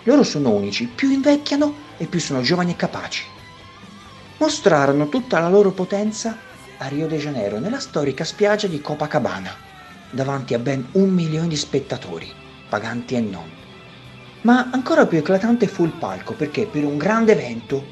Loro 0.05 0.23
sono 0.23 0.53
unici, 0.53 0.87
più 0.87 1.11
invecchiano 1.11 1.75
e 1.99 2.07
più 2.07 2.19
sono 2.19 2.41
giovani 2.41 2.71
e 2.71 2.77
capaci. 2.77 3.25
Mostrarono 4.39 5.11
tutta 5.11 5.39
la 5.39 5.51
loro 5.51 5.73
potenza 5.73 6.39
a 6.79 6.89
Rio 6.89 7.07
de 7.07 7.19
Janeiro, 7.19 7.59
nella 7.59 7.79
storica 7.79 8.25
spiaggia 8.25 8.69
di 8.69 8.81
Copacabana, 8.81 9.55
davanti 10.11 10.55
a 10.55 10.59
ben 10.59 10.89
un 10.93 11.11
milione 11.11 11.49
di 11.49 11.57
spettatori, 11.57 12.33
paganti 12.71 13.17
e 13.17 13.21
non. 13.21 13.59
Ma 14.43 14.71
ancora 14.73 15.07
più 15.07 15.19
eclatante 15.19 15.67
fu 15.67 15.85
il 15.85 15.93
palco, 15.93 16.33
perché 16.33 16.67
per 16.67 16.85
un 16.85 16.97
grande 16.97 17.33
evento 17.33 17.85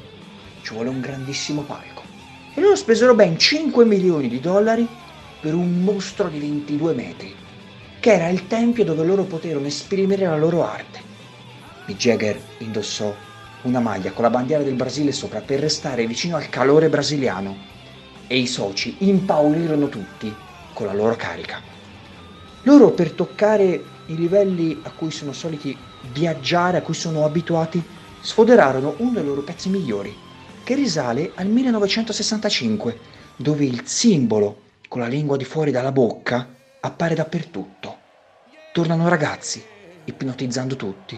ci 0.63 0.73
vuole 0.73 0.89
un 0.89 0.99
grandissimo 0.99 1.61
palco. 1.61 2.01
E 2.55 2.61
loro 2.61 2.75
spesero 2.75 3.13
ben 3.13 3.37
5 3.37 3.85
milioni 3.85 4.27
di 4.27 4.39
dollari 4.39 4.87
per 5.39 5.53
un 5.53 5.83
mostro 5.83 6.27
di 6.27 6.39
22 6.39 6.93
metri, 6.93 7.35
che 7.99 8.13
era 8.13 8.29
il 8.29 8.47
tempio 8.47 8.83
dove 8.83 9.05
loro 9.05 9.23
poterono 9.25 9.67
esprimere 9.67 10.25
la 10.25 10.37
loro 10.37 10.65
arte. 10.65 10.99
Mick 11.85 11.99
Jagger 11.99 12.41
indossò 12.59 13.13
una 13.63 13.79
maglia 13.79 14.11
con 14.11 14.23
la 14.23 14.29
bandiera 14.31 14.63
del 14.63 14.73
Brasile 14.73 15.11
sopra 15.11 15.41
per 15.41 15.59
restare 15.59 16.07
vicino 16.07 16.35
al 16.35 16.49
calore 16.49 16.89
brasiliano 16.89 17.55
e 18.25 18.37
i 18.37 18.47
soci 18.47 18.95
impaurirono 18.99 19.87
tutti 19.87 20.33
con 20.73 20.87
la 20.87 20.93
loro 20.93 21.15
carica. 21.15 21.61
Loro 22.63 22.91
per 22.91 23.11
toccare 23.11 23.83
i 24.09 24.15
livelli 24.15 24.79
a 24.83 24.91
cui 24.91 25.11
sono 25.11 25.33
soliti 25.33 25.77
viaggiare, 26.11 26.77
a 26.77 26.81
cui 26.81 26.93
sono 26.93 27.25
abituati, 27.25 27.81
sfoderarono 28.21 28.95
uno 28.99 29.13
dei 29.13 29.23
loro 29.23 29.41
pezzi 29.41 29.69
migliori, 29.69 30.13
che 30.63 30.75
risale 30.75 31.31
al 31.35 31.47
1965, 31.47 32.99
dove 33.35 33.65
il 33.65 33.85
simbolo 33.85 34.61
con 34.87 35.01
la 35.01 35.07
lingua 35.07 35.37
di 35.37 35.45
fuori 35.45 35.71
dalla 35.71 35.91
bocca 35.91 36.47
appare 36.81 37.15
dappertutto. 37.15 37.97
Tornano 38.71 39.07
ragazzi, 39.07 39.63
ipnotizzando 40.05 40.75
tutti. 40.75 41.17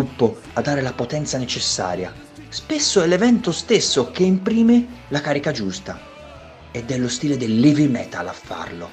Gruppo 0.00 0.40
a 0.54 0.62
dare 0.62 0.80
la 0.80 0.94
potenza 0.94 1.36
necessaria, 1.36 2.10
spesso 2.48 3.02
è 3.02 3.06
l'evento 3.06 3.52
stesso 3.52 4.10
che 4.10 4.22
imprime 4.22 5.04
la 5.08 5.20
carica 5.20 5.52
giusta. 5.52 6.00
Ed 6.70 6.90
è 6.90 6.96
lo 6.96 7.08
stile 7.08 7.36
del 7.36 7.62
heavy 7.62 7.86
metal 7.86 8.26
a 8.26 8.32
farlo. 8.32 8.88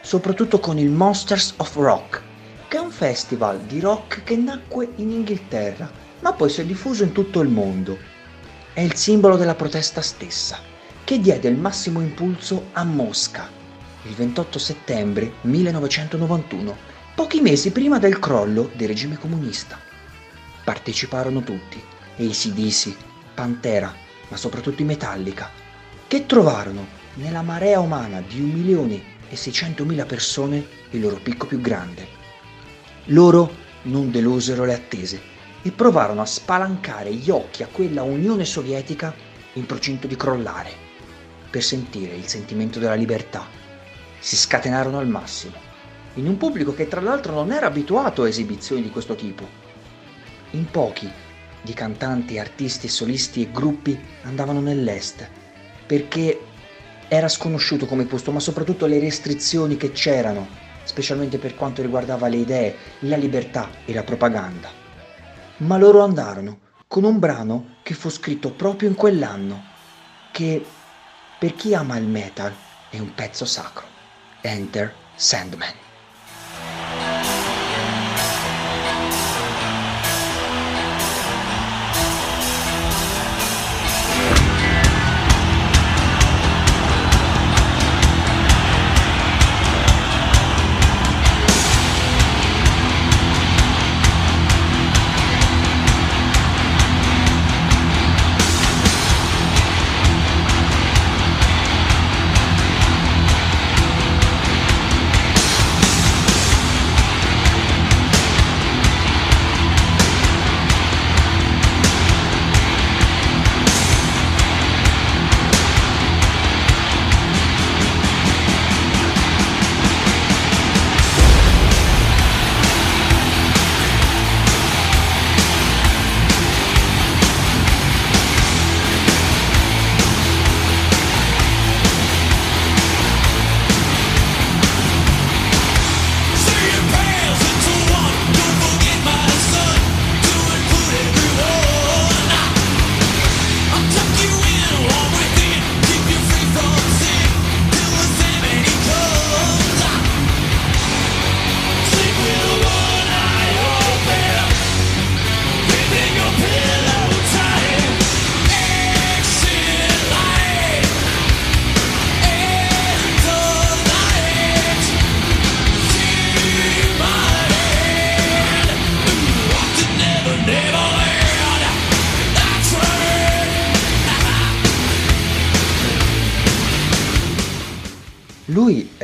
Soprattutto 0.00 0.58
con 0.58 0.78
il 0.78 0.88
Monsters 0.88 1.54
of 1.58 1.74
Rock, 1.76 2.22
che 2.68 2.78
è 2.78 2.80
un 2.80 2.90
festival 2.90 3.60
di 3.60 3.80
rock 3.80 4.24
che 4.24 4.36
nacque 4.36 4.92
in 4.96 5.10
Inghilterra, 5.10 5.90
ma 6.20 6.32
poi 6.32 6.48
si 6.48 6.62
è 6.62 6.64
diffuso 6.64 7.02
in 7.02 7.12
tutto 7.12 7.40
il 7.40 7.48
mondo. 7.48 7.98
È 8.72 8.80
il 8.80 8.94
simbolo 8.94 9.36
della 9.36 9.54
protesta 9.54 10.00
stessa, 10.00 10.58
che 11.04 11.20
diede 11.20 11.48
il 11.48 11.58
massimo 11.58 12.00
impulso 12.00 12.68
a 12.72 12.84
Mosca, 12.84 13.50
il 14.04 14.14
28 14.14 14.58
settembre 14.58 15.32
1991, 15.42 16.90
pochi 17.14 17.40
mesi 17.42 17.70
prima 17.70 17.98
del 17.98 18.18
crollo 18.18 18.70
del 18.74 18.88
regime 18.88 19.18
comunista. 19.18 19.91
Parteciparono 20.72 21.42
tutti, 21.42 21.78
ACDC, 22.16 22.96
Pantera, 23.34 23.94
ma 24.28 24.36
soprattutto 24.38 24.80
i 24.80 24.86
Metallica, 24.86 25.50
che 26.08 26.24
trovarono 26.24 26.86
nella 27.16 27.42
marea 27.42 27.78
umana 27.78 28.22
di 28.22 28.40
1 28.40 28.54
milione 28.54 29.02
e 29.28 29.36
600 29.36 29.84
mila 29.84 30.06
persone 30.06 30.66
il 30.92 31.00
loro 31.02 31.16
picco 31.16 31.44
più 31.46 31.60
grande. 31.60 32.08
Loro 33.06 33.54
non 33.82 34.10
delusero 34.10 34.64
le 34.64 34.72
attese 34.72 35.20
e 35.60 35.72
provarono 35.72 36.22
a 36.22 36.26
spalancare 36.26 37.12
gli 37.12 37.28
occhi 37.28 37.62
a 37.62 37.68
quella 37.70 38.02
Unione 38.02 38.46
Sovietica 38.46 39.14
in 39.52 39.66
procinto 39.66 40.06
di 40.06 40.16
crollare. 40.16 40.72
per 41.50 41.62
sentire 41.62 42.14
il 42.14 42.26
sentimento 42.26 42.78
della 42.78 42.94
libertà. 42.94 43.46
Si 44.18 44.36
scatenarono 44.36 44.98
al 44.98 45.06
massimo, 45.06 45.52
in 46.14 46.26
un 46.26 46.38
pubblico 46.38 46.72
che 46.72 46.88
tra 46.88 47.02
l'altro 47.02 47.34
non 47.34 47.52
era 47.52 47.66
abituato 47.66 48.22
a 48.22 48.28
esibizioni 48.28 48.80
di 48.80 48.88
questo 48.88 49.14
tipo. 49.14 49.60
In 50.54 50.70
pochi, 50.70 51.10
di 51.62 51.72
cantanti, 51.72 52.38
artisti, 52.38 52.86
solisti 52.88 53.42
e 53.42 53.50
gruppi 53.50 53.98
andavano 54.24 54.60
nell'est, 54.60 55.26
perché 55.86 56.40
era 57.08 57.28
sconosciuto 57.28 57.86
come 57.86 58.04
posto, 58.04 58.32
ma 58.32 58.40
soprattutto 58.40 58.86
le 58.86 58.98
restrizioni 58.98 59.76
che 59.78 59.92
c'erano, 59.92 60.46
specialmente 60.84 61.38
per 61.38 61.54
quanto 61.54 61.80
riguardava 61.80 62.28
le 62.28 62.36
idee, 62.36 62.76
la 63.00 63.16
libertà 63.16 63.70
e 63.86 63.94
la 63.94 64.02
propaganda. 64.02 64.70
Ma 65.58 65.78
loro 65.78 66.02
andarono 66.02 66.58
con 66.86 67.04
un 67.04 67.18
brano 67.18 67.76
che 67.82 67.94
fu 67.94 68.10
scritto 68.10 68.52
proprio 68.52 68.88
in 68.88 68.94
quell'anno, 68.94 69.64
che 70.30 70.66
per 71.38 71.54
chi 71.54 71.74
ama 71.74 71.96
il 71.96 72.06
metal 72.06 72.54
è 72.90 72.98
un 72.98 73.14
pezzo 73.14 73.46
sacro. 73.46 73.86
Enter 74.42 74.94
Sandman. 75.14 75.81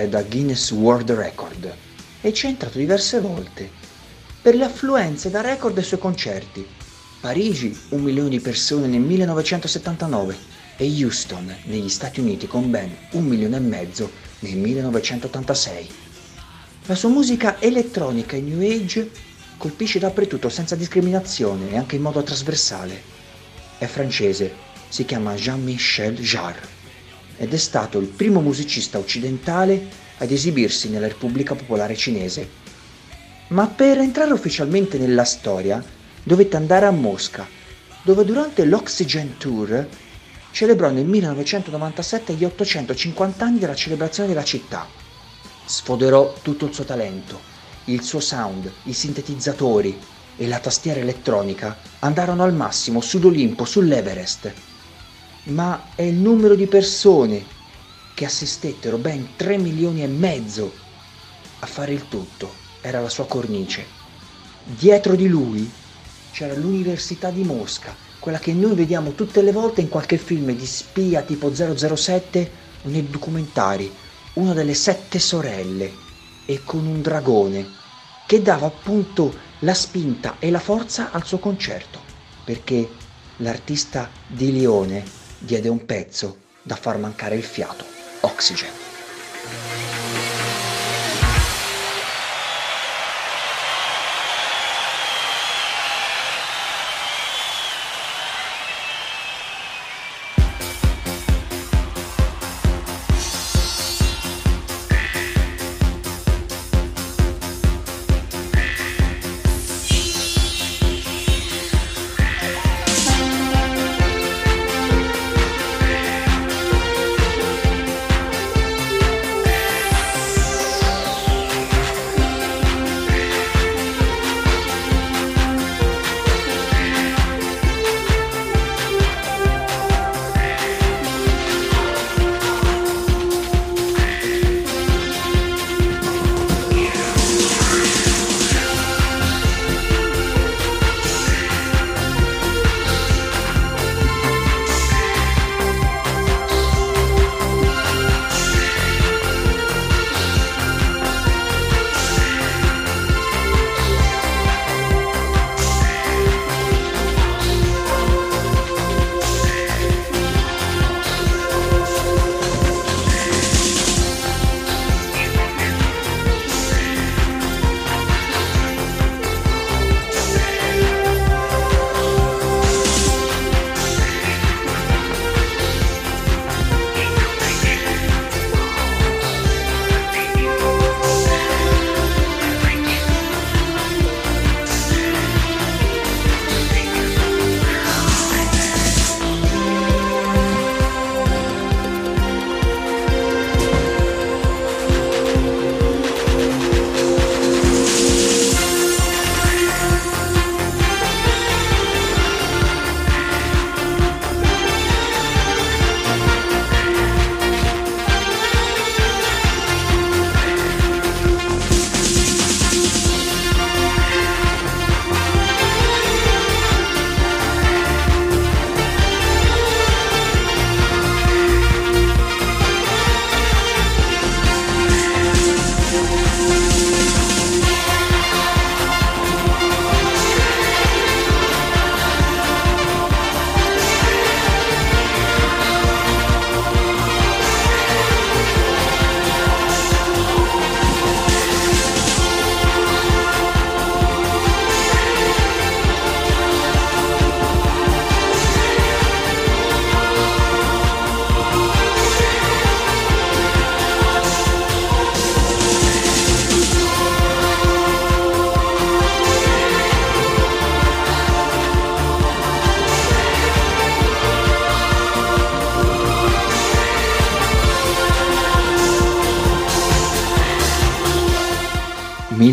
Da 0.08 0.22
Guinness 0.22 0.70
World 0.70 1.12
Record 1.12 1.74
e 2.22 2.32
ci 2.32 2.46
è 2.46 2.48
entrato 2.48 2.78
diverse 2.78 3.20
volte 3.20 3.70
per 4.40 4.54
le 4.54 4.64
affluenze 4.64 5.28
da 5.28 5.42
record 5.42 5.76
ai 5.76 5.84
suoi 5.84 6.00
concerti. 6.00 6.66
Parigi, 7.20 7.78
un 7.90 8.02
milione 8.02 8.30
di 8.30 8.40
persone 8.40 8.86
nel 8.86 9.00
1979 9.00 10.36
e 10.78 10.86
Houston, 10.86 11.54
negli 11.64 11.90
Stati 11.90 12.20
Uniti, 12.20 12.46
con 12.46 12.70
ben 12.70 12.90
un 13.12 13.26
milione 13.26 13.56
e 13.56 13.60
mezzo 13.60 14.10
nel 14.38 14.56
1986. 14.56 15.88
La 16.86 16.94
sua 16.94 17.10
musica 17.10 17.60
elettronica 17.60 18.36
e 18.36 18.40
new 18.40 18.60
age 18.60 19.10
colpisce 19.58 19.98
dappertutto 19.98 20.48
senza 20.48 20.74
discriminazione 20.74 21.70
e 21.70 21.76
anche 21.76 21.96
in 21.96 22.02
modo 22.02 22.22
trasversale. 22.22 23.02
È 23.76 23.84
francese, 23.84 24.54
si 24.88 25.04
chiama 25.04 25.34
Jean-Michel 25.34 26.14
Jarre 26.14 26.77
ed 27.38 27.54
è 27.54 27.56
stato 27.56 27.98
il 27.98 28.08
primo 28.08 28.40
musicista 28.40 28.98
occidentale 28.98 30.06
ad 30.18 30.30
esibirsi 30.30 30.90
nella 30.90 31.06
Repubblica 31.06 31.54
Popolare 31.54 31.96
Cinese. 31.96 32.66
Ma 33.48 33.66
per 33.68 33.98
entrare 33.98 34.32
ufficialmente 34.32 34.98
nella 34.98 35.24
storia 35.24 35.82
dovette 36.22 36.56
andare 36.56 36.84
a 36.84 36.90
Mosca, 36.90 37.46
dove 38.02 38.24
durante 38.24 38.64
l'Oxygen 38.64 39.36
Tour 39.38 39.86
celebrò 40.50 40.90
nel 40.90 41.06
1997 41.06 42.34
gli 42.34 42.44
850 42.44 43.44
anni 43.44 43.58
della 43.58 43.74
celebrazione 43.74 44.28
della 44.28 44.44
città. 44.44 44.86
Sfoderò 45.64 46.34
tutto 46.42 46.66
il 46.66 46.74
suo 46.74 46.84
talento, 46.84 47.40
il 47.84 48.02
suo 48.02 48.20
sound, 48.20 48.70
i 48.84 48.92
sintetizzatori 48.92 49.96
e 50.36 50.46
la 50.48 50.58
tastiera 50.58 51.00
elettronica 51.00 51.76
andarono 52.00 52.42
al 52.42 52.54
massimo 52.54 53.00
sull'Olimpo, 53.00 53.64
sull'Everest 53.64 54.52
ma 55.48 55.90
è 55.94 56.02
il 56.02 56.14
numero 56.14 56.54
di 56.54 56.66
persone 56.66 57.44
che 58.14 58.24
assistettero 58.24 58.98
ben 58.98 59.36
3 59.36 59.58
milioni 59.58 60.02
e 60.02 60.06
mezzo 60.06 60.72
a 61.60 61.66
fare 61.66 61.92
il 61.92 62.08
tutto, 62.08 62.52
era 62.80 63.00
la 63.00 63.08
sua 63.08 63.26
cornice. 63.26 63.86
Dietro 64.64 65.14
di 65.14 65.28
lui 65.28 65.70
c'era 66.32 66.54
l'Università 66.54 67.30
di 67.30 67.44
Mosca, 67.44 67.94
quella 68.18 68.38
che 68.38 68.52
noi 68.52 68.74
vediamo 68.74 69.12
tutte 69.12 69.40
le 69.40 69.52
volte 69.52 69.80
in 69.80 69.88
qualche 69.88 70.18
film 70.18 70.52
di 70.52 70.66
spia 70.66 71.22
tipo 71.22 71.52
007 71.54 72.50
o 72.82 72.88
nei 72.88 73.08
documentari, 73.08 73.90
una 74.34 74.52
delle 74.52 74.74
sette 74.74 75.18
sorelle 75.18 75.90
e 76.44 76.62
con 76.64 76.86
un 76.86 77.00
dragone 77.00 77.66
che 78.26 78.42
dava 78.42 78.66
appunto 78.66 79.34
la 79.60 79.74
spinta 79.74 80.36
e 80.38 80.50
la 80.50 80.60
forza 80.60 81.10
al 81.10 81.24
suo 81.24 81.38
concerto, 81.38 82.00
perché 82.44 82.88
l'artista 83.36 84.10
di 84.26 84.52
Lione 84.52 85.26
diede 85.38 85.68
un 85.68 85.84
pezzo 85.86 86.38
da 86.62 86.74
far 86.74 86.98
mancare 86.98 87.36
il 87.36 87.44
fiato, 87.44 87.84
Oxygen. 88.22 88.70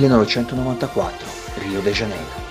1994, 0.05 1.27
Rio 1.55 1.81
de 1.81 1.91
Janeiro. 1.91 2.43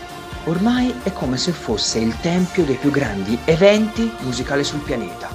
Ormai 0.47 0.93
è 1.05 1.13
come 1.13 1.37
se 1.37 1.53
fosse 1.53 2.01
il 2.01 2.19
tempio 2.21 2.65
dei 2.65 2.75
più 2.75 2.91
grandi 2.91 3.39
eventi 3.45 4.13
musicali 4.21 4.65
sul 4.65 4.81
pianeta. 4.81 5.31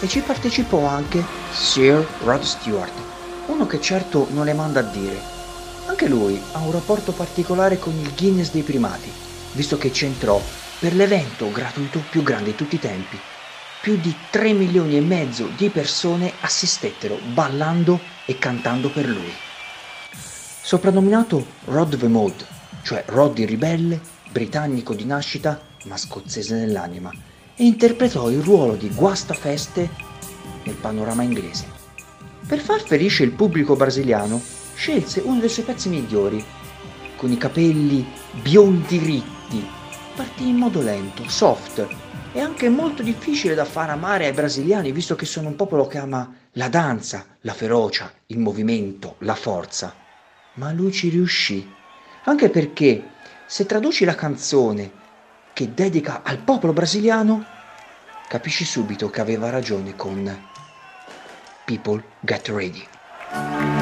E 0.00 0.08
ci 0.08 0.20
partecipò 0.20 0.86
anche 0.86 1.22
Sir 1.52 2.04
Rod 2.24 2.42
Stewart, 2.42 2.92
uno 3.46 3.66
che 3.66 3.80
certo 3.80 4.26
non 4.30 4.46
le 4.46 4.54
manda 4.54 4.80
a 4.80 4.84
dire. 4.84 5.20
Anche 5.86 6.08
lui 6.08 6.40
ha 6.52 6.58
un 6.58 6.72
rapporto 6.72 7.12
particolare 7.12 7.78
con 7.78 7.92
il 7.92 8.12
Guinness 8.14 8.50
dei 8.50 8.62
primati, 8.62 9.12
visto 9.52 9.76
che 9.76 9.90
c'entrò 9.90 10.40
per 10.78 10.94
l'evento 10.94 11.52
gratuito 11.52 12.02
più 12.10 12.22
grande 12.22 12.50
di 12.50 12.56
tutti 12.56 12.76
i 12.76 12.80
tempi. 12.80 13.18
Più 13.82 13.98
di 14.00 14.14
3 14.30 14.54
milioni 14.54 14.96
e 14.96 15.00
mezzo 15.02 15.48
di 15.54 15.68
persone 15.68 16.32
assistettero 16.40 17.18
ballando 17.34 18.00
e 18.24 18.38
cantando 18.38 18.88
per 18.88 19.06
lui. 19.06 19.32
Soprannominato 20.66 21.44
Rod 21.66 21.98
the 21.98 22.08
Mod, 22.08 22.46
cioè 22.84 23.04
Rod 23.08 23.36
il 23.36 23.46
ribelle, 23.46 24.00
britannico 24.30 24.94
di 24.94 25.04
nascita 25.04 25.60
ma 25.84 25.98
scozzese 25.98 26.54
nell'anima, 26.54 27.10
e 27.54 27.64
interpretò 27.66 28.30
il 28.30 28.40
ruolo 28.40 28.74
di 28.74 28.88
guastafeste 28.88 29.90
nel 30.62 30.74
panorama 30.76 31.22
inglese. 31.22 31.66
Per 32.46 32.60
far 32.60 32.80
felice 32.80 33.24
il 33.24 33.32
pubblico 33.32 33.76
brasiliano, 33.76 34.40
scelse 34.74 35.20
uno 35.20 35.38
dei 35.38 35.50
suoi 35.50 35.66
pezzi 35.66 35.90
migliori, 35.90 36.42
con 37.16 37.30
i 37.30 37.36
capelli 37.36 38.02
biondi 38.40 38.96
ritti, 38.96 39.68
partì 40.16 40.48
in 40.48 40.56
modo 40.56 40.80
lento, 40.80 41.28
soft, 41.28 41.86
e 42.32 42.40
anche 42.40 42.70
molto 42.70 43.02
difficile 43.02 43.54
da 43.54 43.66
far 43.66 43.90
amare 43.90 44.24
ai 44.24 44.32
brasiliani, 44.32 44.92
visto 44.92 45.14
che 45.14 45.26
sono 45.26 45.48
un 45.48 45.56
popolo 45.56 45.86
che 45.86 45.98
ama 45.98 46.34
la 46.52 46.70
danza, 46.70 47.26
la 47.42 47.52
ferocia, 47.52 48.10
il 48.28 48.38
movimento, 48.38 49.16
la 49.18 49.34
forza. 49.34 49.96
Ma 50.54 50.70
lui 50.72 50.92
ci 50.92 51.08
riuscì, 51.08 51.68
anche 52.24 52.48
perché 52.48 53.10
se 53.46 53.66
traduci 53.66 54.04
la 54.04 54.14
canzone 54.14 54.90
che 55.52 55.74
dedica 55.74 56.22
al 56.22 56.38
popolo 56.38 56.72
brasiliano, 56.72 57.44
capisci 58.28 58.64
subito 58.64 59.10
che 59.10 59.20
aveva 59.20 59.50
ragione 59.50 59.96
con 59.96 60.46
People 61.64 62.02
Get 62.20 62.48
Ready. 62.48 63.73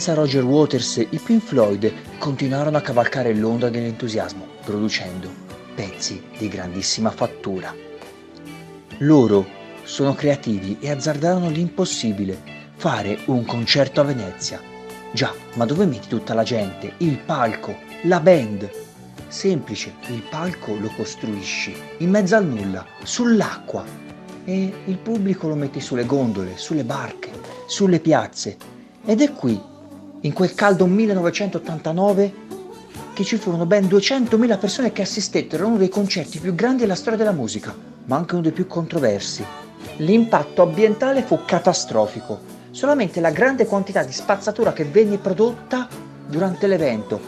Senza 0.00 0.18
Roger 0.18 0.44
Waters, 0.44 0.96
i 0.96 1.20
Pink 1.22 1.42
Floyd 1.42 1.92
continuarono 2.16 2.78
a 2.78 2.80
cavalcare 2.80 3.34
l'onda 3.34 3.68
dell'entusiasmo, 3.68 4.46
producendo 4.64 5.30
pezzi 5.74 6.22
di 6.38 6.48
grandissima 6.48 7.10
fattura. 7.10 7.74
Loro 9.00 9.46
sono 9.82 10.14
creativi 10.14 10.78
e 10.80 10.90
azzardarono 10.90 11.50
l'impossibile, 11.50 12.40
fare 12.76 13.18
un 13.26 13.44
concerto 13.44 14.00
a 14.00 14.04
Venezia. 14.04 14.58
Già, 15.12 15.34
ma 15.56 15.66
dove 15.66 15.84
metti 15.84 16.08
tutta 16.08 16.32
la 16.32 16.44
gente? 16.44 16.94
Il 16.96 17.18
palco, 17.18 17.76
la 18.04 18.20
band? 18.20 18.70
Semplice, 19.28 19.92
il 20.06 20.22
palco 20.30 20.74
lo 20.76 20.90
costruisci 20.96 21.76
in 21.98 22.08
mezzo 22.08 22.36
al 22.36 22.46
nulla, 22.46 22.86
sull'acqua 23.02 23.84
e 24.46 24.72
il 24.82 24.96
pubblico 24.96 25.46
lo 25.46 25.56
metti 25.56 25.82
sulle 25.82 26.06
gondole, 26.06 26.56
sulle 26.56 26.84
barche, 26.84 27.32
sulle 27.66 28.00
piazze. 28.00 28.56
Ed 29.04 29.22
è 29.22 29.32
qui, 29.32 29.68
in 30.22 30.32
quel 30.32 30.54
caldo 30.54 30.86
1989, 30.86 32.48
che 33.14 33.24
ci 33.24 33.36
furono 33.36 33.64
ben 33.66 33.86
200.000 33.86 34.58
persone 34.58 34.92
che 34.92 35.02
assistettero 35.02 35.64
a 35.64 35.68
uno 35.68 35.78
dei 35.78 35.88
concerti 35.88 36.40
più 36.40 36.54
grandi 36.54 36.82
della 36.82 36.94
storia 36.94 37.18
della 37.18 37.32
musica, 37.32 37.74
ma 38.04 38.16
anche 38.16 38.34
uno 38.34 38.42
dei 38.42 38.52
più 38.52 38.66
controversi. 38.66 39.44
L'impatto 39.96 40.62
ambientale 40.62 41.22
fu 41.22 41.40
catastrofico, 41.46 42.38
solamente 42.70 43.20
la 43.20 43.30
grande 43.30 43.66
quantità 43.66 44.02
di 44.02 44.12
spazzatura 44.12 44.72
che 44.72 44.84
venne 44.84 45.18
prodotta 45.18 45.88
durante 46.26 46.66
l'evento, 46.66 47.20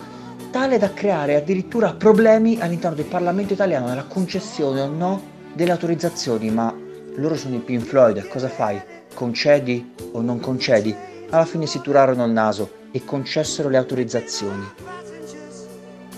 tale 0.50 0.78
da 0.78 0.92
creare 0.92 1.36
addirittura 1.36 1.94
problemi 1.94 2.60
all'interno 2.60 2.96
del 2.96 3.06
Parlamento 3.06 3.54
italiano 3.54 3.88
nella 3.88 4.04
concessione 4.04 4.82
o 4.82 4.86
no 4.86 5.22
delle 5.54 5.72
autorizzazioni, 5.72 6.50
ma 6.50 6.74
loro 7.16 7.36
sono 7.36 7.54
i 7.56 7.58
Pink 7.58 7.84
Floyd, 7.84 8.28
cosa 8.28 8.48
fai? 8.48 8.80
Concedi 9.14 9.94
o 10.12 10.20
non 10.20 10.40
concedi? 10.40 10.94
Alla 11.30 11.44
fine 11.46 11.66
si 11.66 11.80
turarono 11.80 12.24
il 12.24 12.32
naso 12.32 12.80
e 12.92 13.04
concessero 13.04 13.68
le 13.68 13.78
autorizzazioni. 13.78 14.64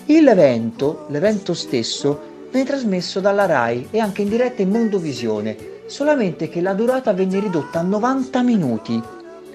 L'evento, 0.07 1.05
l'evento 1.09 1.53
stesso, 1.53 2.47
venne 2.51 2.65
trasmesso 2.65 3.19
dalla 3.19 3.45
RAI 3.45 3.87
e 3.91 3.99
anche 3.99 4.21
in 4.21 4.29
diretta 4.29 4.61
in 4.61 4.69
Mondovisione, 4.69 5.55
solamente 5.87 6.49
che 6.49 6.61
la 6.61 6.73
durata 6.73 7.13
venne 7.13 7.39
ridotta 7.39 7.79
a 7.79 7.83
90 7.83 8.41
minuti 8.43 9.01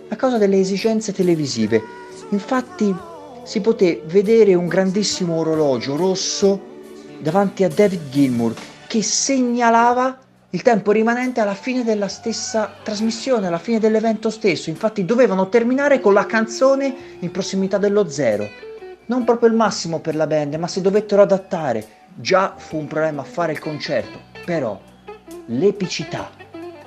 a 0.09 0.17
causa 0.17 0.39
delle 0.39 0.59
esigenze 0.59 1.13
televisive. 1.13 1.83
Infatti 2.31 2.95
si 3.45 3.61
poté 3.61 4.03
vedere 4.07 4.55
un 4.55 4.67
grandissimo 4.67 5.37
orologio 5.37 5.97
rosso 5.97 6.61
davanti 7.21 7.65
a 7.65 7.69
David 7.69 8.11
Gilmour 8.11 8.55
che 8.87 9.03
segnalava 9.03 10.19
il 10.53 10.63
tempo 10.63 10.91
rimanente 10.91 11.41
alla 11.41 11.55
fine 11.55 11.85
della 11.85 12.09
stessa 12.09 12.73
trasmissione, 12.83 13.47
alla 13.47 13.59
fine 13.59 13.79
dell'evento 13.79 14.31
stesso. 14.31 14.69
Infatti 14.69 15.05
dovevano 15.05 15.49
terminare 15.49 16.01
con 16.01 16.13
la 16.13 16.27
canzone 16.27 16.95
in 17.21 17.31
prossimità 17.31 17.79
dello 17.79 18.09
zero. 18.09 18.49
Non 19.07 19.25
proprio 19.25 19.49
il 19.49 19.55
massimo 19.55 20.01
per 20.01 20.17
la 20.17 20.27
band, 20.27 20.55
ma 20.55 20.67
si 20.67 20.81
dovettero 20.81 21.23
adattare. 21.23 21.87
Già 22.15 22.55
fu 22.57 22.79
un 22.79 22.89
problema 22.89 23.23
fare 23.23 23.53
il 23.53 23.61
concerto, 23.61 24.19
però 24.45 24.81
l'epicità, 25.47 26.31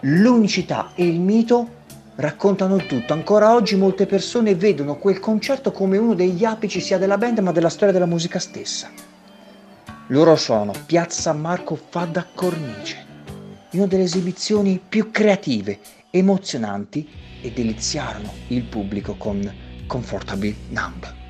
l'unicità 0.02 0.92
e 0.96 1.06
il 1.08 1.20
mito 1.22 1.82
raccontano 2.16 2.76
il 2.76 2.86
tutto. 2.86 3.14
Ancora 3.14 3.54
oggi 3.54 3.78
molte 3.78 4.06
persone 4.06 4.56
vedono 4.56 4.98
quel 4.98 5.20
concerto 5.20 5.72
come 5.72 5.98
uno 5.98 6.14
degli 6.14 6.44
apici 6.44 6.82
sia 6.82 6.98
della 6.98 7.18
band 7.18 7.40
ma 7.40 7.54
della 7.54 7.70
storia 7.70 7.94
della 7.94 8.06
musica 8.06 8.40
stessa. 8.40 8.90
Loro 10.08 10.36
suonano 10.36 10.74
Piazza 10.86 11.32
Marco 11.32 11.80
fa 11.90 12.04
da 12.04 12.26
cornice, 12.36 13.03
in 13.74 13.80
una 13.80 13.88
delle 13.88 14.04
esibizioni 14.04 14.80
più 14.88 15.12
creative, 15.12 15.80
emozionanti 16.12 17.08
e 17.42 17.52
deliziarono 17.52 18.32
il 18.48 18.64
pubblico 18.64 19.16
con 19.16 19.42
Comfortably 19.88 20.56
Numb. 20.70 21.23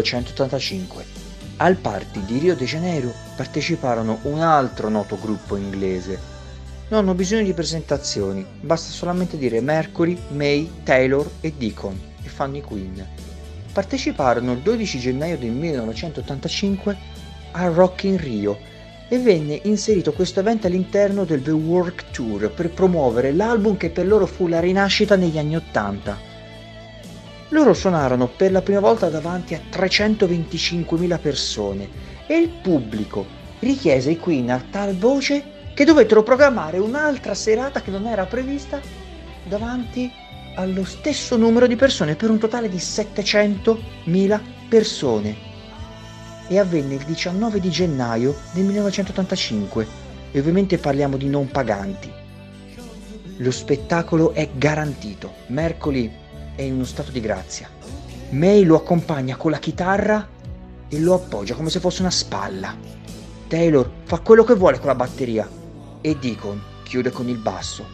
1985. 0.00 1.04
Al 1.56 1.76
party 1.76 2.24
di 2.24 2.38
Rio 2.38 2.56
de 2.56 2.64
Janeiro 2.64 3.12
parteciparono 3.36 4.20
un 4.22 4.40
altro 4.40 4.88
noto 4.88 5.18
gruppo 5.20 5.56
inglese. 5.56 6.18
Non 6.88 7.00
hanno 7.00 7.14
bisogno 7.14 7.44
di 7.44 7.52
presentazioni, 7.52 8.44
basta 8.60 8.90
solamente 8.90 9.36
dire 9.36 9.60
Mercury, 9.60 10.18
May, 10.30 10.70
Taylor 10.82 11.28
e 11.40 11.52
Deacon 11.56 11.98
e 12.22 12.28
fanno 12.28 12.56
i 12.56 12.62
Queen. 12.62 13.06
Parteciparono 13.72 14.52
il 14.52 14.60
12 14.60 14.98
gennaio 14.98 15.38
del 15.38 15.50
1985 15.50 16.96
a 17.52 17.66
Rock 17.68 18.04
in 18.04 18.16
Rio 18.16 18.58
e 19.08 19.18
venne 19.18 19.60
inserito 19.64 20.12
questo 20.12 20.40
evento 20.40 20.66
all'interno 20.66 21.24
del 21.24 21.42
The 21.42 21.50
Work 21.50 22.10
Tour 22.10 22.50
per 22.50 22.70
promuovere 22.70 23.32
l'album 23.32 23.76
che 23.76 23.90
per 23.90 24.06
loro 24.06 24.26
fu 24.26 24.48
la 24.48 24.60
rinascita 24.60 25.14
negli 25.16 25.38
anni 25.38 25.56
80. 25.56 26.29
Loro 27.52 27.74
suonarono 27.74 28.28
per 28.28 28.52
la 28.52 28.62
prima 28.62 28.78
volta 28.78 29.08
davanti 29.08 29.54
a 29.54 29.60
325.000 29.72 31.18
persone 31.18 31.88
e 32.28 32.36
il 32.36 32.48
pubblico 32.48 33.26
richiese 33.58 34.10
ai 34.10 34.18
Queen 34.18 34.50
a 34.50 34.64
tal 34.70 34.96
voce 34.96 35.42
che 35.74 35.84
dovettero 35.84 36.22
programmare 36.22 36.78
un'altra 36.78 37.34
serata 37.34 37.82
che 37.82 37.90
non 37.90 38.06
era 38.06 38.24
prevista 38.26 38.80
davanti 39.44 40.08
allo 40.54 40.84
stesso 40.84 41.36
numero 41.36 41.66
di 41.66 41.74
persone 41.74 42.14
per 42.14 42.30
un 42.30 42.38
totale 42.38 42.68
di 42.68 42.76
700.000 42.76 44.40
persone. 44.68 45.36
E 46.46 46.56
avvenne 46.56 46.94
il 46.94 47.04
19 47.04 47.58
di 47.58 47.70
gennaio 47.70 48.36
del 48.52 48.64
1985 48.64 49.86
e 50.30 50.38
ovviamente 50.38 50.78
parliamo 50.78 51.16
di 51.16 51.28
non 51.28 51.48
paganti. 51.48 52.12
Lo 53.38 53.50
spettacolo 53.50 54.34
è 54.34 54.48
garantito. 54.52 55.32
Mercoli 55.48 56.28
è 56.60 56.64
in 56.64 56.74
uno 56.74 56.84
stato 56.84 57.10
di 57.10 57.20
grazia. 57.20 57.70
May 58.30 58.64
lo 58.64 58.76
accompagna 58.76 59.36
con 59.36 59.50
la 59.50 59.58
chitarra 59.58 60.28
e 60.88 60.98
lo 60.98 61.14
appoggia 61.14 61.54
come 61.54 61.70
se 61.70 61.80
fosse 61.80 62.02
una 62.02 62.10
spalla. 62.10 62.76
Taylor 63.48 63.90
fa 64.04 64.18
quello 64.18 64.44
che 64.44 64.54
vuole 64.54 64.76
con 64.76 64.88
la 64.88 64.94
batteria 64.94 65.48
e 66.02 66.16
Deacon 66.20 66.62
chiude 66.82 67.10
con 67.10 67.30
il 67.30 67.38
basso. 67.38 67.86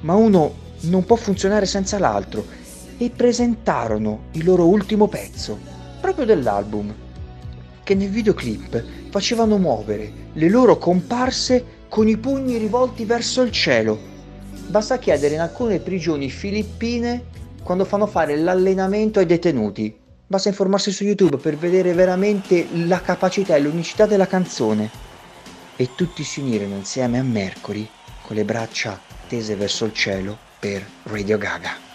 Ma 0.00 0.14
uno 0.14 0.54
non 0.80 1.04
può 1.04 1.16
funzionare 1.16 1.66
senza 1.66 1.98
l'altro 1.98 2.46
e 2.96 3.10
presentarono 3.10 4.28
il 4.32 4.44
loro 4.44 4.66
ultimo 4.66 5.06
pezzo, 5.06 5.58
proprio 6.00 6.24
dell'album, 6.24 6.94
che 7.82 7.94
nel 7.94 8.08
videoclip 8.08 9.10
facevano 9.10 9.58
muovere 9.58 10.30
le 10.32 10.48
loro 10.48 10.78
comparse 10.78 11.84
con 11.90 12.08
i 12.08 12.16
pugni 12.16 12.56
rivolti 12.56 13.04
verso 13.04 13.42
il 13.42 13.50
cielo. 13.50 13.98
Basta 14.66 14.98
chiedere 14.98 15.34
in 15.34 15.40
alcune 15.40 15.78
prigioni 15.78 16.30
filippine 16.30 17.34
quando 17.66 17.84
fanno 17.84 18.06
fare 18.06 18.36
l'allenamento 18.36 19.18
ai 19.18 19.26
detenuti. 19.26 19.92
Basta 20.24 20.48
informarsi 20.48 20.92
su 20.92 21.02
YouTube 21.02 21.36
per 21.38 21.56
vedere 21.56 21.94
veramente 21.94 22.68
la 22.86 23.00
capacità 23.00 23.56
e 23.56 23.60
l'unicità 23.60 24.06
della 24.06 24.28
canzone. 24.28 24.88
E 25.74 25.88
tutti 25.96 26.22
si 26.22 26.38
unirono 26.38 26.76
insieme 26.76 27.18
a 27.18 27.24
Mercury 27.24 27.86
con 28.22 28.36
le 28.36 28.44
braccia 28.44 29.00
tese 29.26 29.56
verso 29.56 29.84
il 29.84 29.92
cielo 29.92 30.38
per 30.60 30.86
Radio 31.02 31.38
Gaga. 31.38 31.85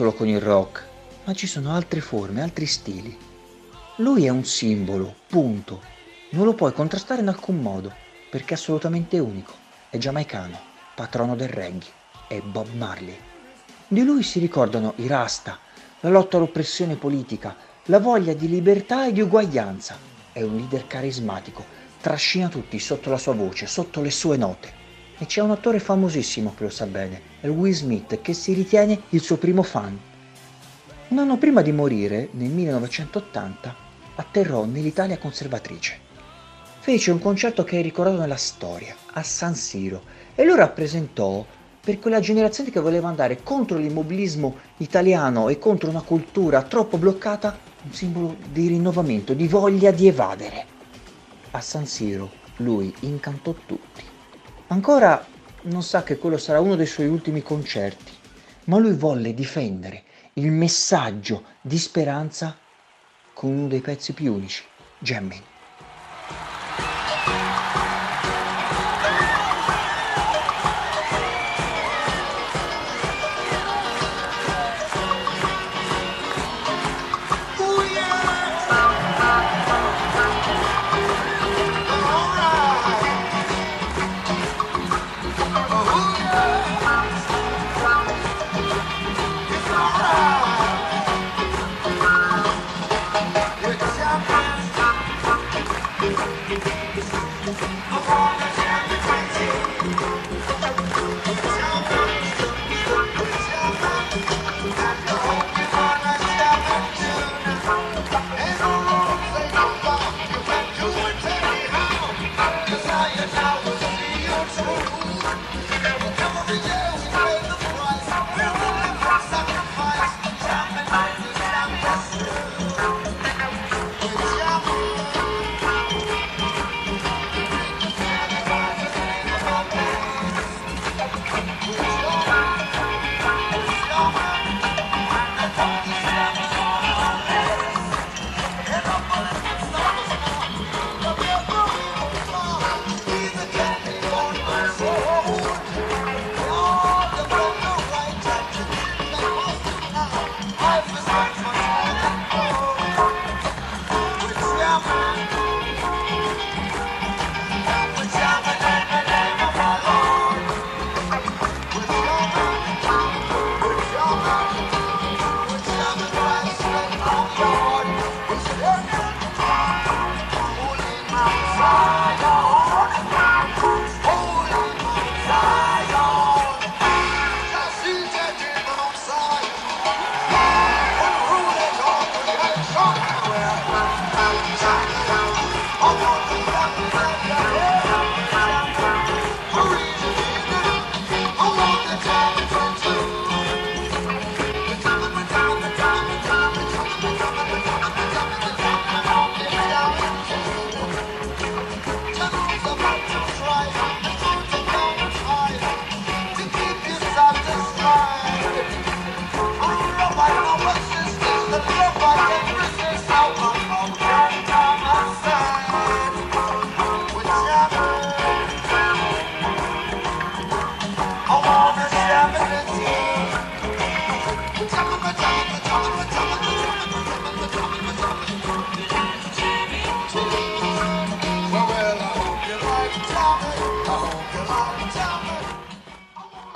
Solo 0.00 0.14
con 0.14 0.28
il 0.28 0.40
rock, 0.40 0.86
ma 1.24 1.34
ci 1.34 1.46
sono 1.46 1.74
altre 1.74 2.00
forme, 2.00 2.40
altri 2.40 2.64
stili. 2.64 3.14
Lui 3.96 4.24
è 4.24 4.30
un 4.30 4.46
simbolo, 4.46 5.14
punto. 5.26 5.82
Non 6.30 6.46
lo 6.46 6.54
puoi 6.54 6.72
contrastare 6.72 7.20
in 7.20 7.28
alcun 7.28 7.60
modo, 7.60 7.92
perché 8.30 8.54
è 8.54 8.56
assolutamente 8.56 9.18
unico. 9.18 9.52
È 9.90 9.98
giamaicano, 9.98 10.58
patrono 10.94 11.36
del 11.36 11.50
reggae, 11.50 11.90
è 12.28 12.40
Bob 12.40 12.72
Marley. 12.72 13.18
Di 13.88 14.02
lui 14.02 14.22
si 14.22 14.38
ricordano 14.38 14.94
i 14.96 15.06
rasta, 15.06 15.58
la 16.00 16.08
lotta 16.08 16.38
all'oppressione 16.38 16.96
politica, 16.96 17.54
la 17.84 17.98
voglia 17.98 18.32
di 18.32 18.48
libertà 18.48 19.06
e 19.06 19.12
di 19.12 19.20
uguaglianza. 19.20 19.98
È 20.32 20.40
un 20.40 20.56
leader 20.56 20.86
carismatico, 20.86 21.62
trascina 22.00 22.48
tutti 22.48 22.78
sotto 22.78 23.10
la 23.10 23.18
sua 23.18 23.34
voce, 23.34 23.66
sotto 23.66 24.00
le 24.00 24.10
sue 24.10 24.38
note. 24.38 24.79
E 25.22 25.26
c'è 25.26 25.42
un 25.42 25.50
attore 25.50 25.80
famosissimo 25.80 26.54
che 26.56 26.62
lo 26.62 26.70
sa 26.70 26.86
bene, 26.86 27.20
è 27.42 27.48
Will 27.48 27.74
Smith, 27.74 28.22
che 28.22 28.32
si 28.32 28.54
ritiene 28.54 29.02
il 29.10 29.20
suo 29.20 29.36
primo 29.36 29.62
fan. 29.62 30.00
Un 31.08 31.18
anno 31.18 31.36
prima 31.36 31.60
di 31.60 31.72
morire, 31.72 32.30
nel 32.32 32.48
1980, 32.48 33.76
atterrò 34.14 34.64
nell'Italia 34.64 35.18
conservatrice. 35.18 35.98
Fece 36.78 37.10
un 37.10 37.18
concerto 37.18 37.64
che 37.64 37.78
è 37.78 37.82
ricordato 37.82 38.18
nella 38.18 38.38
storia, 38.38 38.96
a 39.12 39.22
San 39.22 39.54
Siro, 39.54 40.04
e 40.34 40.42
lo 40.46 40.54
rappresentò 40.54 41.44
per 41.78 41.98
quella 41.98 42.20
generazione 42.20 42.70
che 42.70 42.80
voleva 42.80 43.08
andare 43.08 43.42
contro 43.42 43.76
l'immobilismo 43.76 44.56
italiano 44.78 45.50
e 45.50 45.58
contro 45.58 45.90
una 45.90 46.00
cultura 46.00 46.62
troppo 46.62 46.96
bloccata, 46.96 47.58
un 47.82 47.92
simbolo 47.92 48.36
di 48.50 48.68
rinnovamento, 48.68 49.34
di 49.34 49.46
voglia 49.48 49.90
di 49.90 50.08
evadere. 50.08 50.64
A 51.50 51.60
San 51.60 51.84
Siro 51.84 52.30
lui 52.56 52.90
incantò 53.00 53.54
tutti. 53.66 54.09
Ancora 54.72 55.26
non 55.64 55.82
sa 55.82 56.04
che 56.04 56.16
quello 56.16 56.38
sarà 56.38 56.60
uno 56.60 56.76
dei 56.76 56.86
suoi 56.86 57.08
ultimi 57.08 57.42
concerti, 57.42 58.12
ma 58.66 58.78
lui 58.78 58.94
volle 58.94 59.34
difendere 59.34 60.04
il 60.34 60.52
messaggio 60.52 61.42
di 61.60 61.76
speranza 61.76 62.56
con 63.34 63.50
uno 63.50 63.66
dei 63.66 63.80
pezzi 63.80 64.12
più 64.12 64.32
unici, 64.32 64.62
Jammin'. 65.00 65.49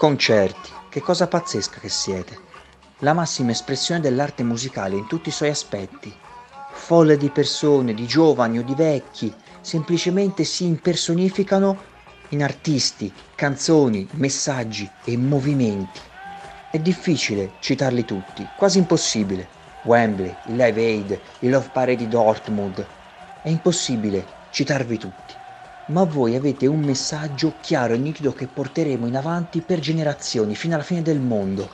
Concerti, 0.05 0.69
che 0.91 1.01
cosa 1.01 1.29
pazzesca 1.29 1.81
che 1.81 1.89
siete. 1.89 2.39
La 2.99 3.15
massima 3.15 3.53
espressione 3.53 4.03
dell'arte 4.03 4.43
musicale 4.43 4.97
in 4.97 5.07
tutti 5.07 5.31
i 5.31 5.33
suoi 5.33 5.49
aspetti. 5.49 6.15
Folle 6.73 7.17
di 7.17 7.31
persone, 7.31 7.95
di 7.95 8.07
giovani 8.07 8.59
o 8.59 8.63
di 8.63 8.75
vecchi, 8.75 9.35
semplicemente 9.63 10.45
si 10.45 10.67
impersonificano 10.67 11.79
in 12.29 12.43
artisti, 12.43 13.11
canzoni, 13.35 14.07
messaggi 14.17 14.87
e 15.05 15.17
movimenti. 15.17 16.01
È 16.71 16.79
difficile 16.79 17.53
citarli 17.61 18.05
tutti, 18.05 18.47
quasi 18.59 18.77
impossibile. 18.77 19.49
Wembley, 19.85 20.37
il 20.49 20.57
Live 20.57 20.85
Aid, 20.85 21.21
il 21.39 21.51
Love 21.51 21.71
Parade 21.73 21.97
di 21.97 22.09
Dortmund. 22.09 22.87
È 23.41 23.49
impossibile 23.49 24.27
citarvi 24.51 24.99
tutti 24.99 25.43
ma 25.87 26.05
voi 26.05 26.35
avete 26.35 26.66
un 26.66 26.80
messaggio 26.80 27.55
chiaro 27.61 27.95
e 27.95 27.99
nitido 27.99 28.32
che 28.32 28.47
porteremo 28.47 29.07
in 29.07 29.16
avanti 29.16 29.61
per 29.61 29.80
generazioni, 29.80 30.55
fino 30.55 30.74
alla 30.74 30.82
fine 30.82 31.03
del 31.03 31.20
mondo. 31.20 31.68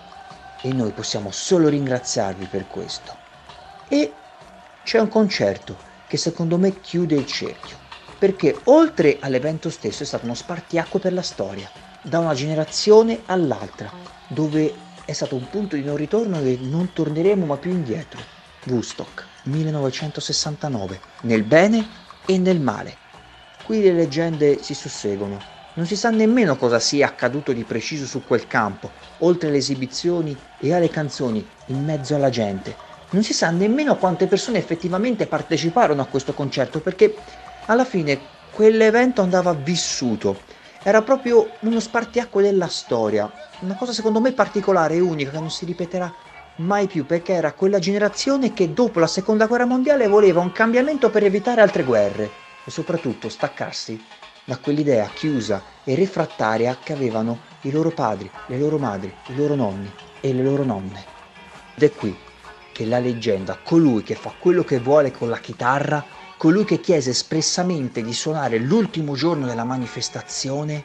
E 0.62 0.72
noi 0.72 0.90
possiamo 0.90 1.30
solo 1.30 1.68
ringraziarvi 1.68 2.46
per 2.46 2.66
questo. 2.66 3.16
E 3.88 4.12
c'è 4.82 4.98
un 4.98 5.08
concerto 5.08 5.76
che 6.06 6.16
secondo 6.16 6.58
me 6.58 6.80
chiude 6.80 7.14
il 7.14 7.26
cerchio, 7.26 7.76
perché 8.18 8.58
oltre 8.64 9.18
all'evento 9.20 9.70
stesso 9.70 10.02
è 10.02 10.06
stato 10.06 10.24
uno 10.24 10.34
spartiacque 10.34 10.98
per 10.98 11.12
la 11.12 11.22
storia, 11.22 11.70
da 12.02 12.18
una 12.18 12.34
generazione 12.34 13.22
all'altra, 13.26 13.90
dove 14.26 14.74
è 15.04 15.12
stato 15.12 15.36
un 15.36 15.48
punto 15.48 15.76
di 15.76 15.84
non 15.84 15.96
ritorno 15.96 16.40
e 16.40 16.58
non 16.61 16.92
torneremo 16.92 17.46
mai 17.46 17.58
più 17.58 17.70
indietro. 17.70 18.20
Woodstock 18.66 19.24
1969, 19.44 21.00
nel 21.22 21.44
bene 21.44 21.88
e 22.26 22.38
nel 22.38 22.61
male. 22.61 23.08
Qui 23.71 23.83
le 23.83 23.93
leggende 23.93 24.61
si 24.64 24.75
susseguono. 24.75 25.39
Non 25.75 25.87
si 25.87 25.95
sa 25.95 26.11
nemmeno 26.11 26.57
cosa 26.57 26.81
sia 26.81 27.07
accaduto 27.07 27.53
di 27.53 27.62
preciso 27.62 28.05
su 28.05 28.25
quel 28.27 28.49
campo, 28.49 28.91
oltre 29.18 29.47
alle 29.47 29.59
esibizioni 29.59 30.37
e 30.59 30.75
alle 30.75 30.91
canzoni, 30.91 31.47
in 31.66 31.85
mezzo 31.85 32.16
alla 32.16 32.31
gente. 32.31 32.75
Non 33.11 33.23
si 33.23 33.33
sa 33.33 33.49
nemmeno 33.51 33.97
quante 33.97 34.27
persone 34.27 34.59
effettivamente 34.59 35.29
parteciparono 35.29 36.03
a 36.03 36.07
questo 36.07 36.35
concerto, 36.35 36.81
perché 36.81 37.14
alla 37.66 37.85
fine 37.85 38.18
quell'evento 38.51 39.23
andava 39.23 39.53
vissuto. 39.55 40.41
Era 40.83 41.03
proprio 41.03 41.53
uno 41.61 41.79
spartiacque 41.79 42.43
della 42.43 42.66
storia, 42.66 43.31
una 43.61 43.77
cosa 43.77 43.93
secondo 43.93 44.21
me 44.21 44.33
particolare 44.33 44.97
e 44.97 45.01
unica 45.01 45.31
che 45.31 45.39
non 45.39 45.49
si 45.49 45.64
ripeterà 45.64 46.12
mai 46.57 46.89
più 46.89 47.07
perché 47.07 47.35
era 47.35 47.53
quella 47.53 47.79
generazione 47.79 48.53
che 48.53 48.73
dopo 48.73 48.99
la 48.99 49.07
seconda 49.07 49.47
guerra 49.47 49.64
mondiale 49.64 50.09
voleva 50.09 50.41
un 50.41 50.51
cambiamento 50.51 51.09
per 51.09 51.23
evitare 51.23 51.61
altre 51.61 51.85
guerre 51.85 52.49
e 52.64 52.70
soprattutto 52.70 53.28
staccarsi 53.28 54.02
da 54.44 54.58
quell'idea 54.58 55.08
chiusa 55.14 55.62
e 55.84 55.94
refrattaria 55.94 56.76
che 56.82 56.92
avevano 56.92 57.40
i 57.62 57.70
loro 57.70 57.90
padri, 57.90 58.30
le 58.46 58.58
loro 58.58 58.78
madri, 58.78 59.14
i 59.28 59.36
loro 59.36 59.54
nonni 59.54 59.90
e 60.20 60.32
le 60.32 60.42
loro 60.42 60.64
nonne. 60.64 61.04
Ed 61.74 61.82
è 61.82 61.92
qui 61.92 62.16
che 62.72 62.86
la 62.86 62.98
leggenda, 62.98 63.58
colui 63.62 64.02
che 64.02 64.14
fa 64.14 64.34
quello 64.38 64.64
che 64.64 64.78
vuole 64.78 65.11
con 65.12 65.28
la 65.28 65.38
chitarra, 65.38 66.04
colui 66.36 66.64
che 66.64 66.80
chiese 66.80 67.11
espressamente 67.11 68.02
di 68.02 68.14
suonare 68.14 68.58
l'ultimo 68.58 69.14
giorno 69.14 69.46
della 69.46 69.64
manifestazione, 69.64 70.84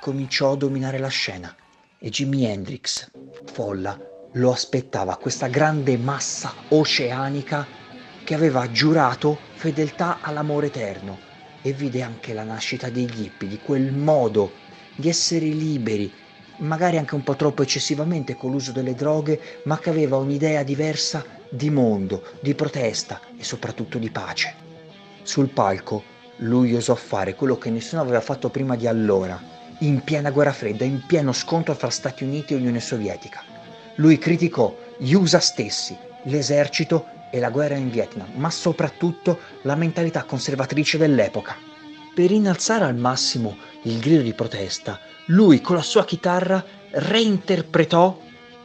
cominciò 0.00 0.52
a 0.52 0.56
dominare 0.56 0.98
la 0.98 1.08
scena 1.08 1.54
e 1.98 2.10
Jimi 2.10 2.44
Hendrix, 2.44 3.10
folla, 3.52 3.98
lo 4.32 4.52
aspettava 4.52 5.16
questa 5.16 5.46
grande 5.46 5.96
massa 5.96 6.52
oceanica 6.68 7.66
che 8.24 8.34
aveva 8.34 8.70
giurato 8.70 9.38
fedeltà 9.54 10.20
all'amore 10.20 10.66
eterno 10.66 11.18
e 11.62 11.72
vide 11.72 12.02
anche 12.02 12.32
la 12.32 12.44
nascita 12.44 12.88
degli 12.90 13.24
hippie, 13.24 13.48
di 13.48 13.58
quel 13.58 13.92
modo 13.92 14.52
di 14.96 15.08
essere 15.08 15.46
liberi, 15.46 16.12
magari 16.58 16.98
anche 16.98 17.14
un 17.14 17.22
po' 17.22 17.36
troppo 17.36 17.62
eccessivamente 17.62 18.36
con 18.36 18.50
l'uso 18.50 18.72
delle 18.72 18.94
droghe, 18.94 19.40
ma 19.64 19.78
che 19.78 19.90
aveva 19.90 20.16
un'idea 20.16 20.62
diversa 20.62 21.24
di 21.48 21.70
mondo, 21.70 22.22
di 22.40 22.54
protesta 22.54 23.20
e 23.36 23.44
soprattutto 23.44 23.98
di 23.98 24.10
pace. 24.10 24.54
Sul 25.22 25.48
palco 25.48 26.02
lui 26.38 26.74
osò 26.74 26.94
fare 26.94 27.34
quello 27.34 27.56
che 27.56 27.70
nessuno 27.70 28.02
aveva 28.02 28.20
fatto 28.20 28.48
prima 28.48 28.74
di 28.74 28.86
allora, 28.86 29.40
in 29.78 30.02
piena 30.02 30.30
guerra 30.30 30.52
fredda, 30.52 30.84
in 30.84 31.02
pieno 31.06 31.32
scontro 31.32 31.74
fra 31.74 31.90
Stati 31.90 32.24
Uniti 32.24 32.52
e 32.52 32.56
Unione 32.56 32.80
Sovietica. 32.80 33.42
Lui 33.96 34.18
criticò 34.18 34.74
gli 34.98 35.12
USA 35.12 35.40
stessi, 35.40 35.96
l'esercito 36.24 37.06
e 37.34 37.40
la 37.40 37.48
guerra 37.48 37.76
in 37.76 37.90
Vietnam, 37.90 38.28
ma 38.34 38.50
soprattutto 38.50 39.38
la 39.62 39.74
mentalità 39.74 40.24
conservatrice 40.24 40.98
dell'epoca. 40.98 41.56
Per 42.14 42.30
innalzare 42.30 42.84
al 42.84 42.94
massimo 42.94 43.56
il 43.84 43.98
grido 44.00 44.20
di 44.20 44.34
protesta, 44.34 45.00
lui 45.26 45.62
con 45.62 45.76
la 45.76 45.82
sua 45.82 46.04
chitarra 46.04 46.62
reinterpretò 46.90 48.20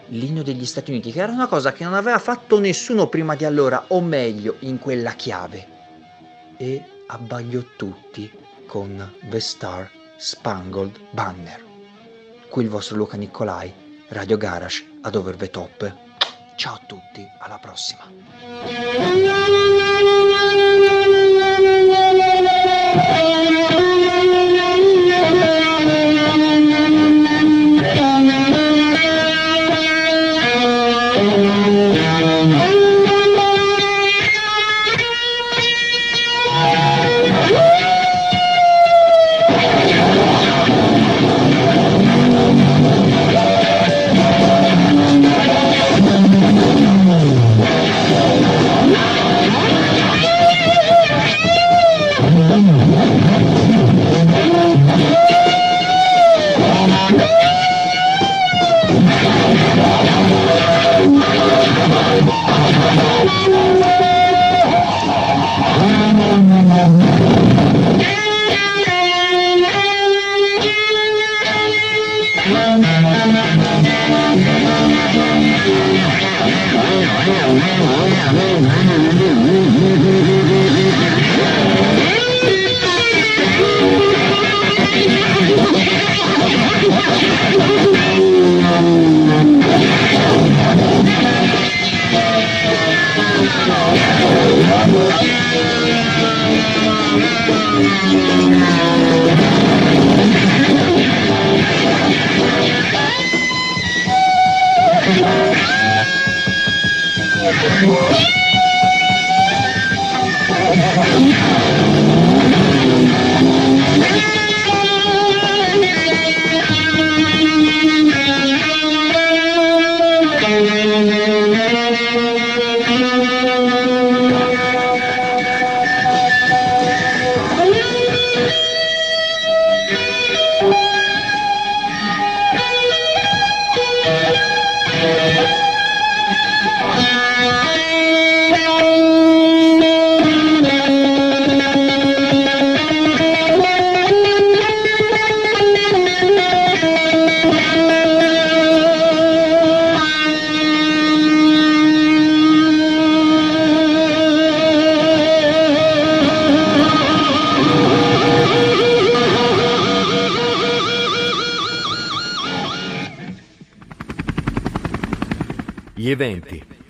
l'inno 0.07 0.43
degli 0.43 0.65
Stati 0.65 0.91
Uniti, 0.91 1.13
che 1.13 1.21
era 1.21 1.31
una 1.31 1.47
cosa 1.47 1.71
che 1.71 1.85
non 1.85 1.93
aveva 1.93 2.19
fatto 2.19 2.59
nessuno 2.59 3.07
prima 3.07 3.35
di 3.35 3.45
allora, 3.45 3.85
o 3.87 4.01
meglio, 4.01 4.57
in 4.59 4.79
quella 4.79 5.11
chiave. 5.11 5.65
E 6.57 6.83
abbagliò 7.07 7.61
tutti 7.77 8.29
con 8.65 9.13
The 9.29 9.39
Star 9.39 9.89
Spangled 10.17 10.99
Banner. 11.11 11.63
Qui 12.49 12.63
il 12.63 12.69
vostro 12.69 12.97
Luca 12.97 13.15
Nicolai, 13.15 13.73
Radio 14.09 14.35
Garage 14.35 14.85
ad 15.01 15.15
Over 15.15 15.37
the 15.37 15.49
Top. 15.49 16.06
Ciao 16.57 16.73
a 16.73 16.79
tutti, 16.87 17.29
alla 17.37 17.59
prossima. 17.59 18.03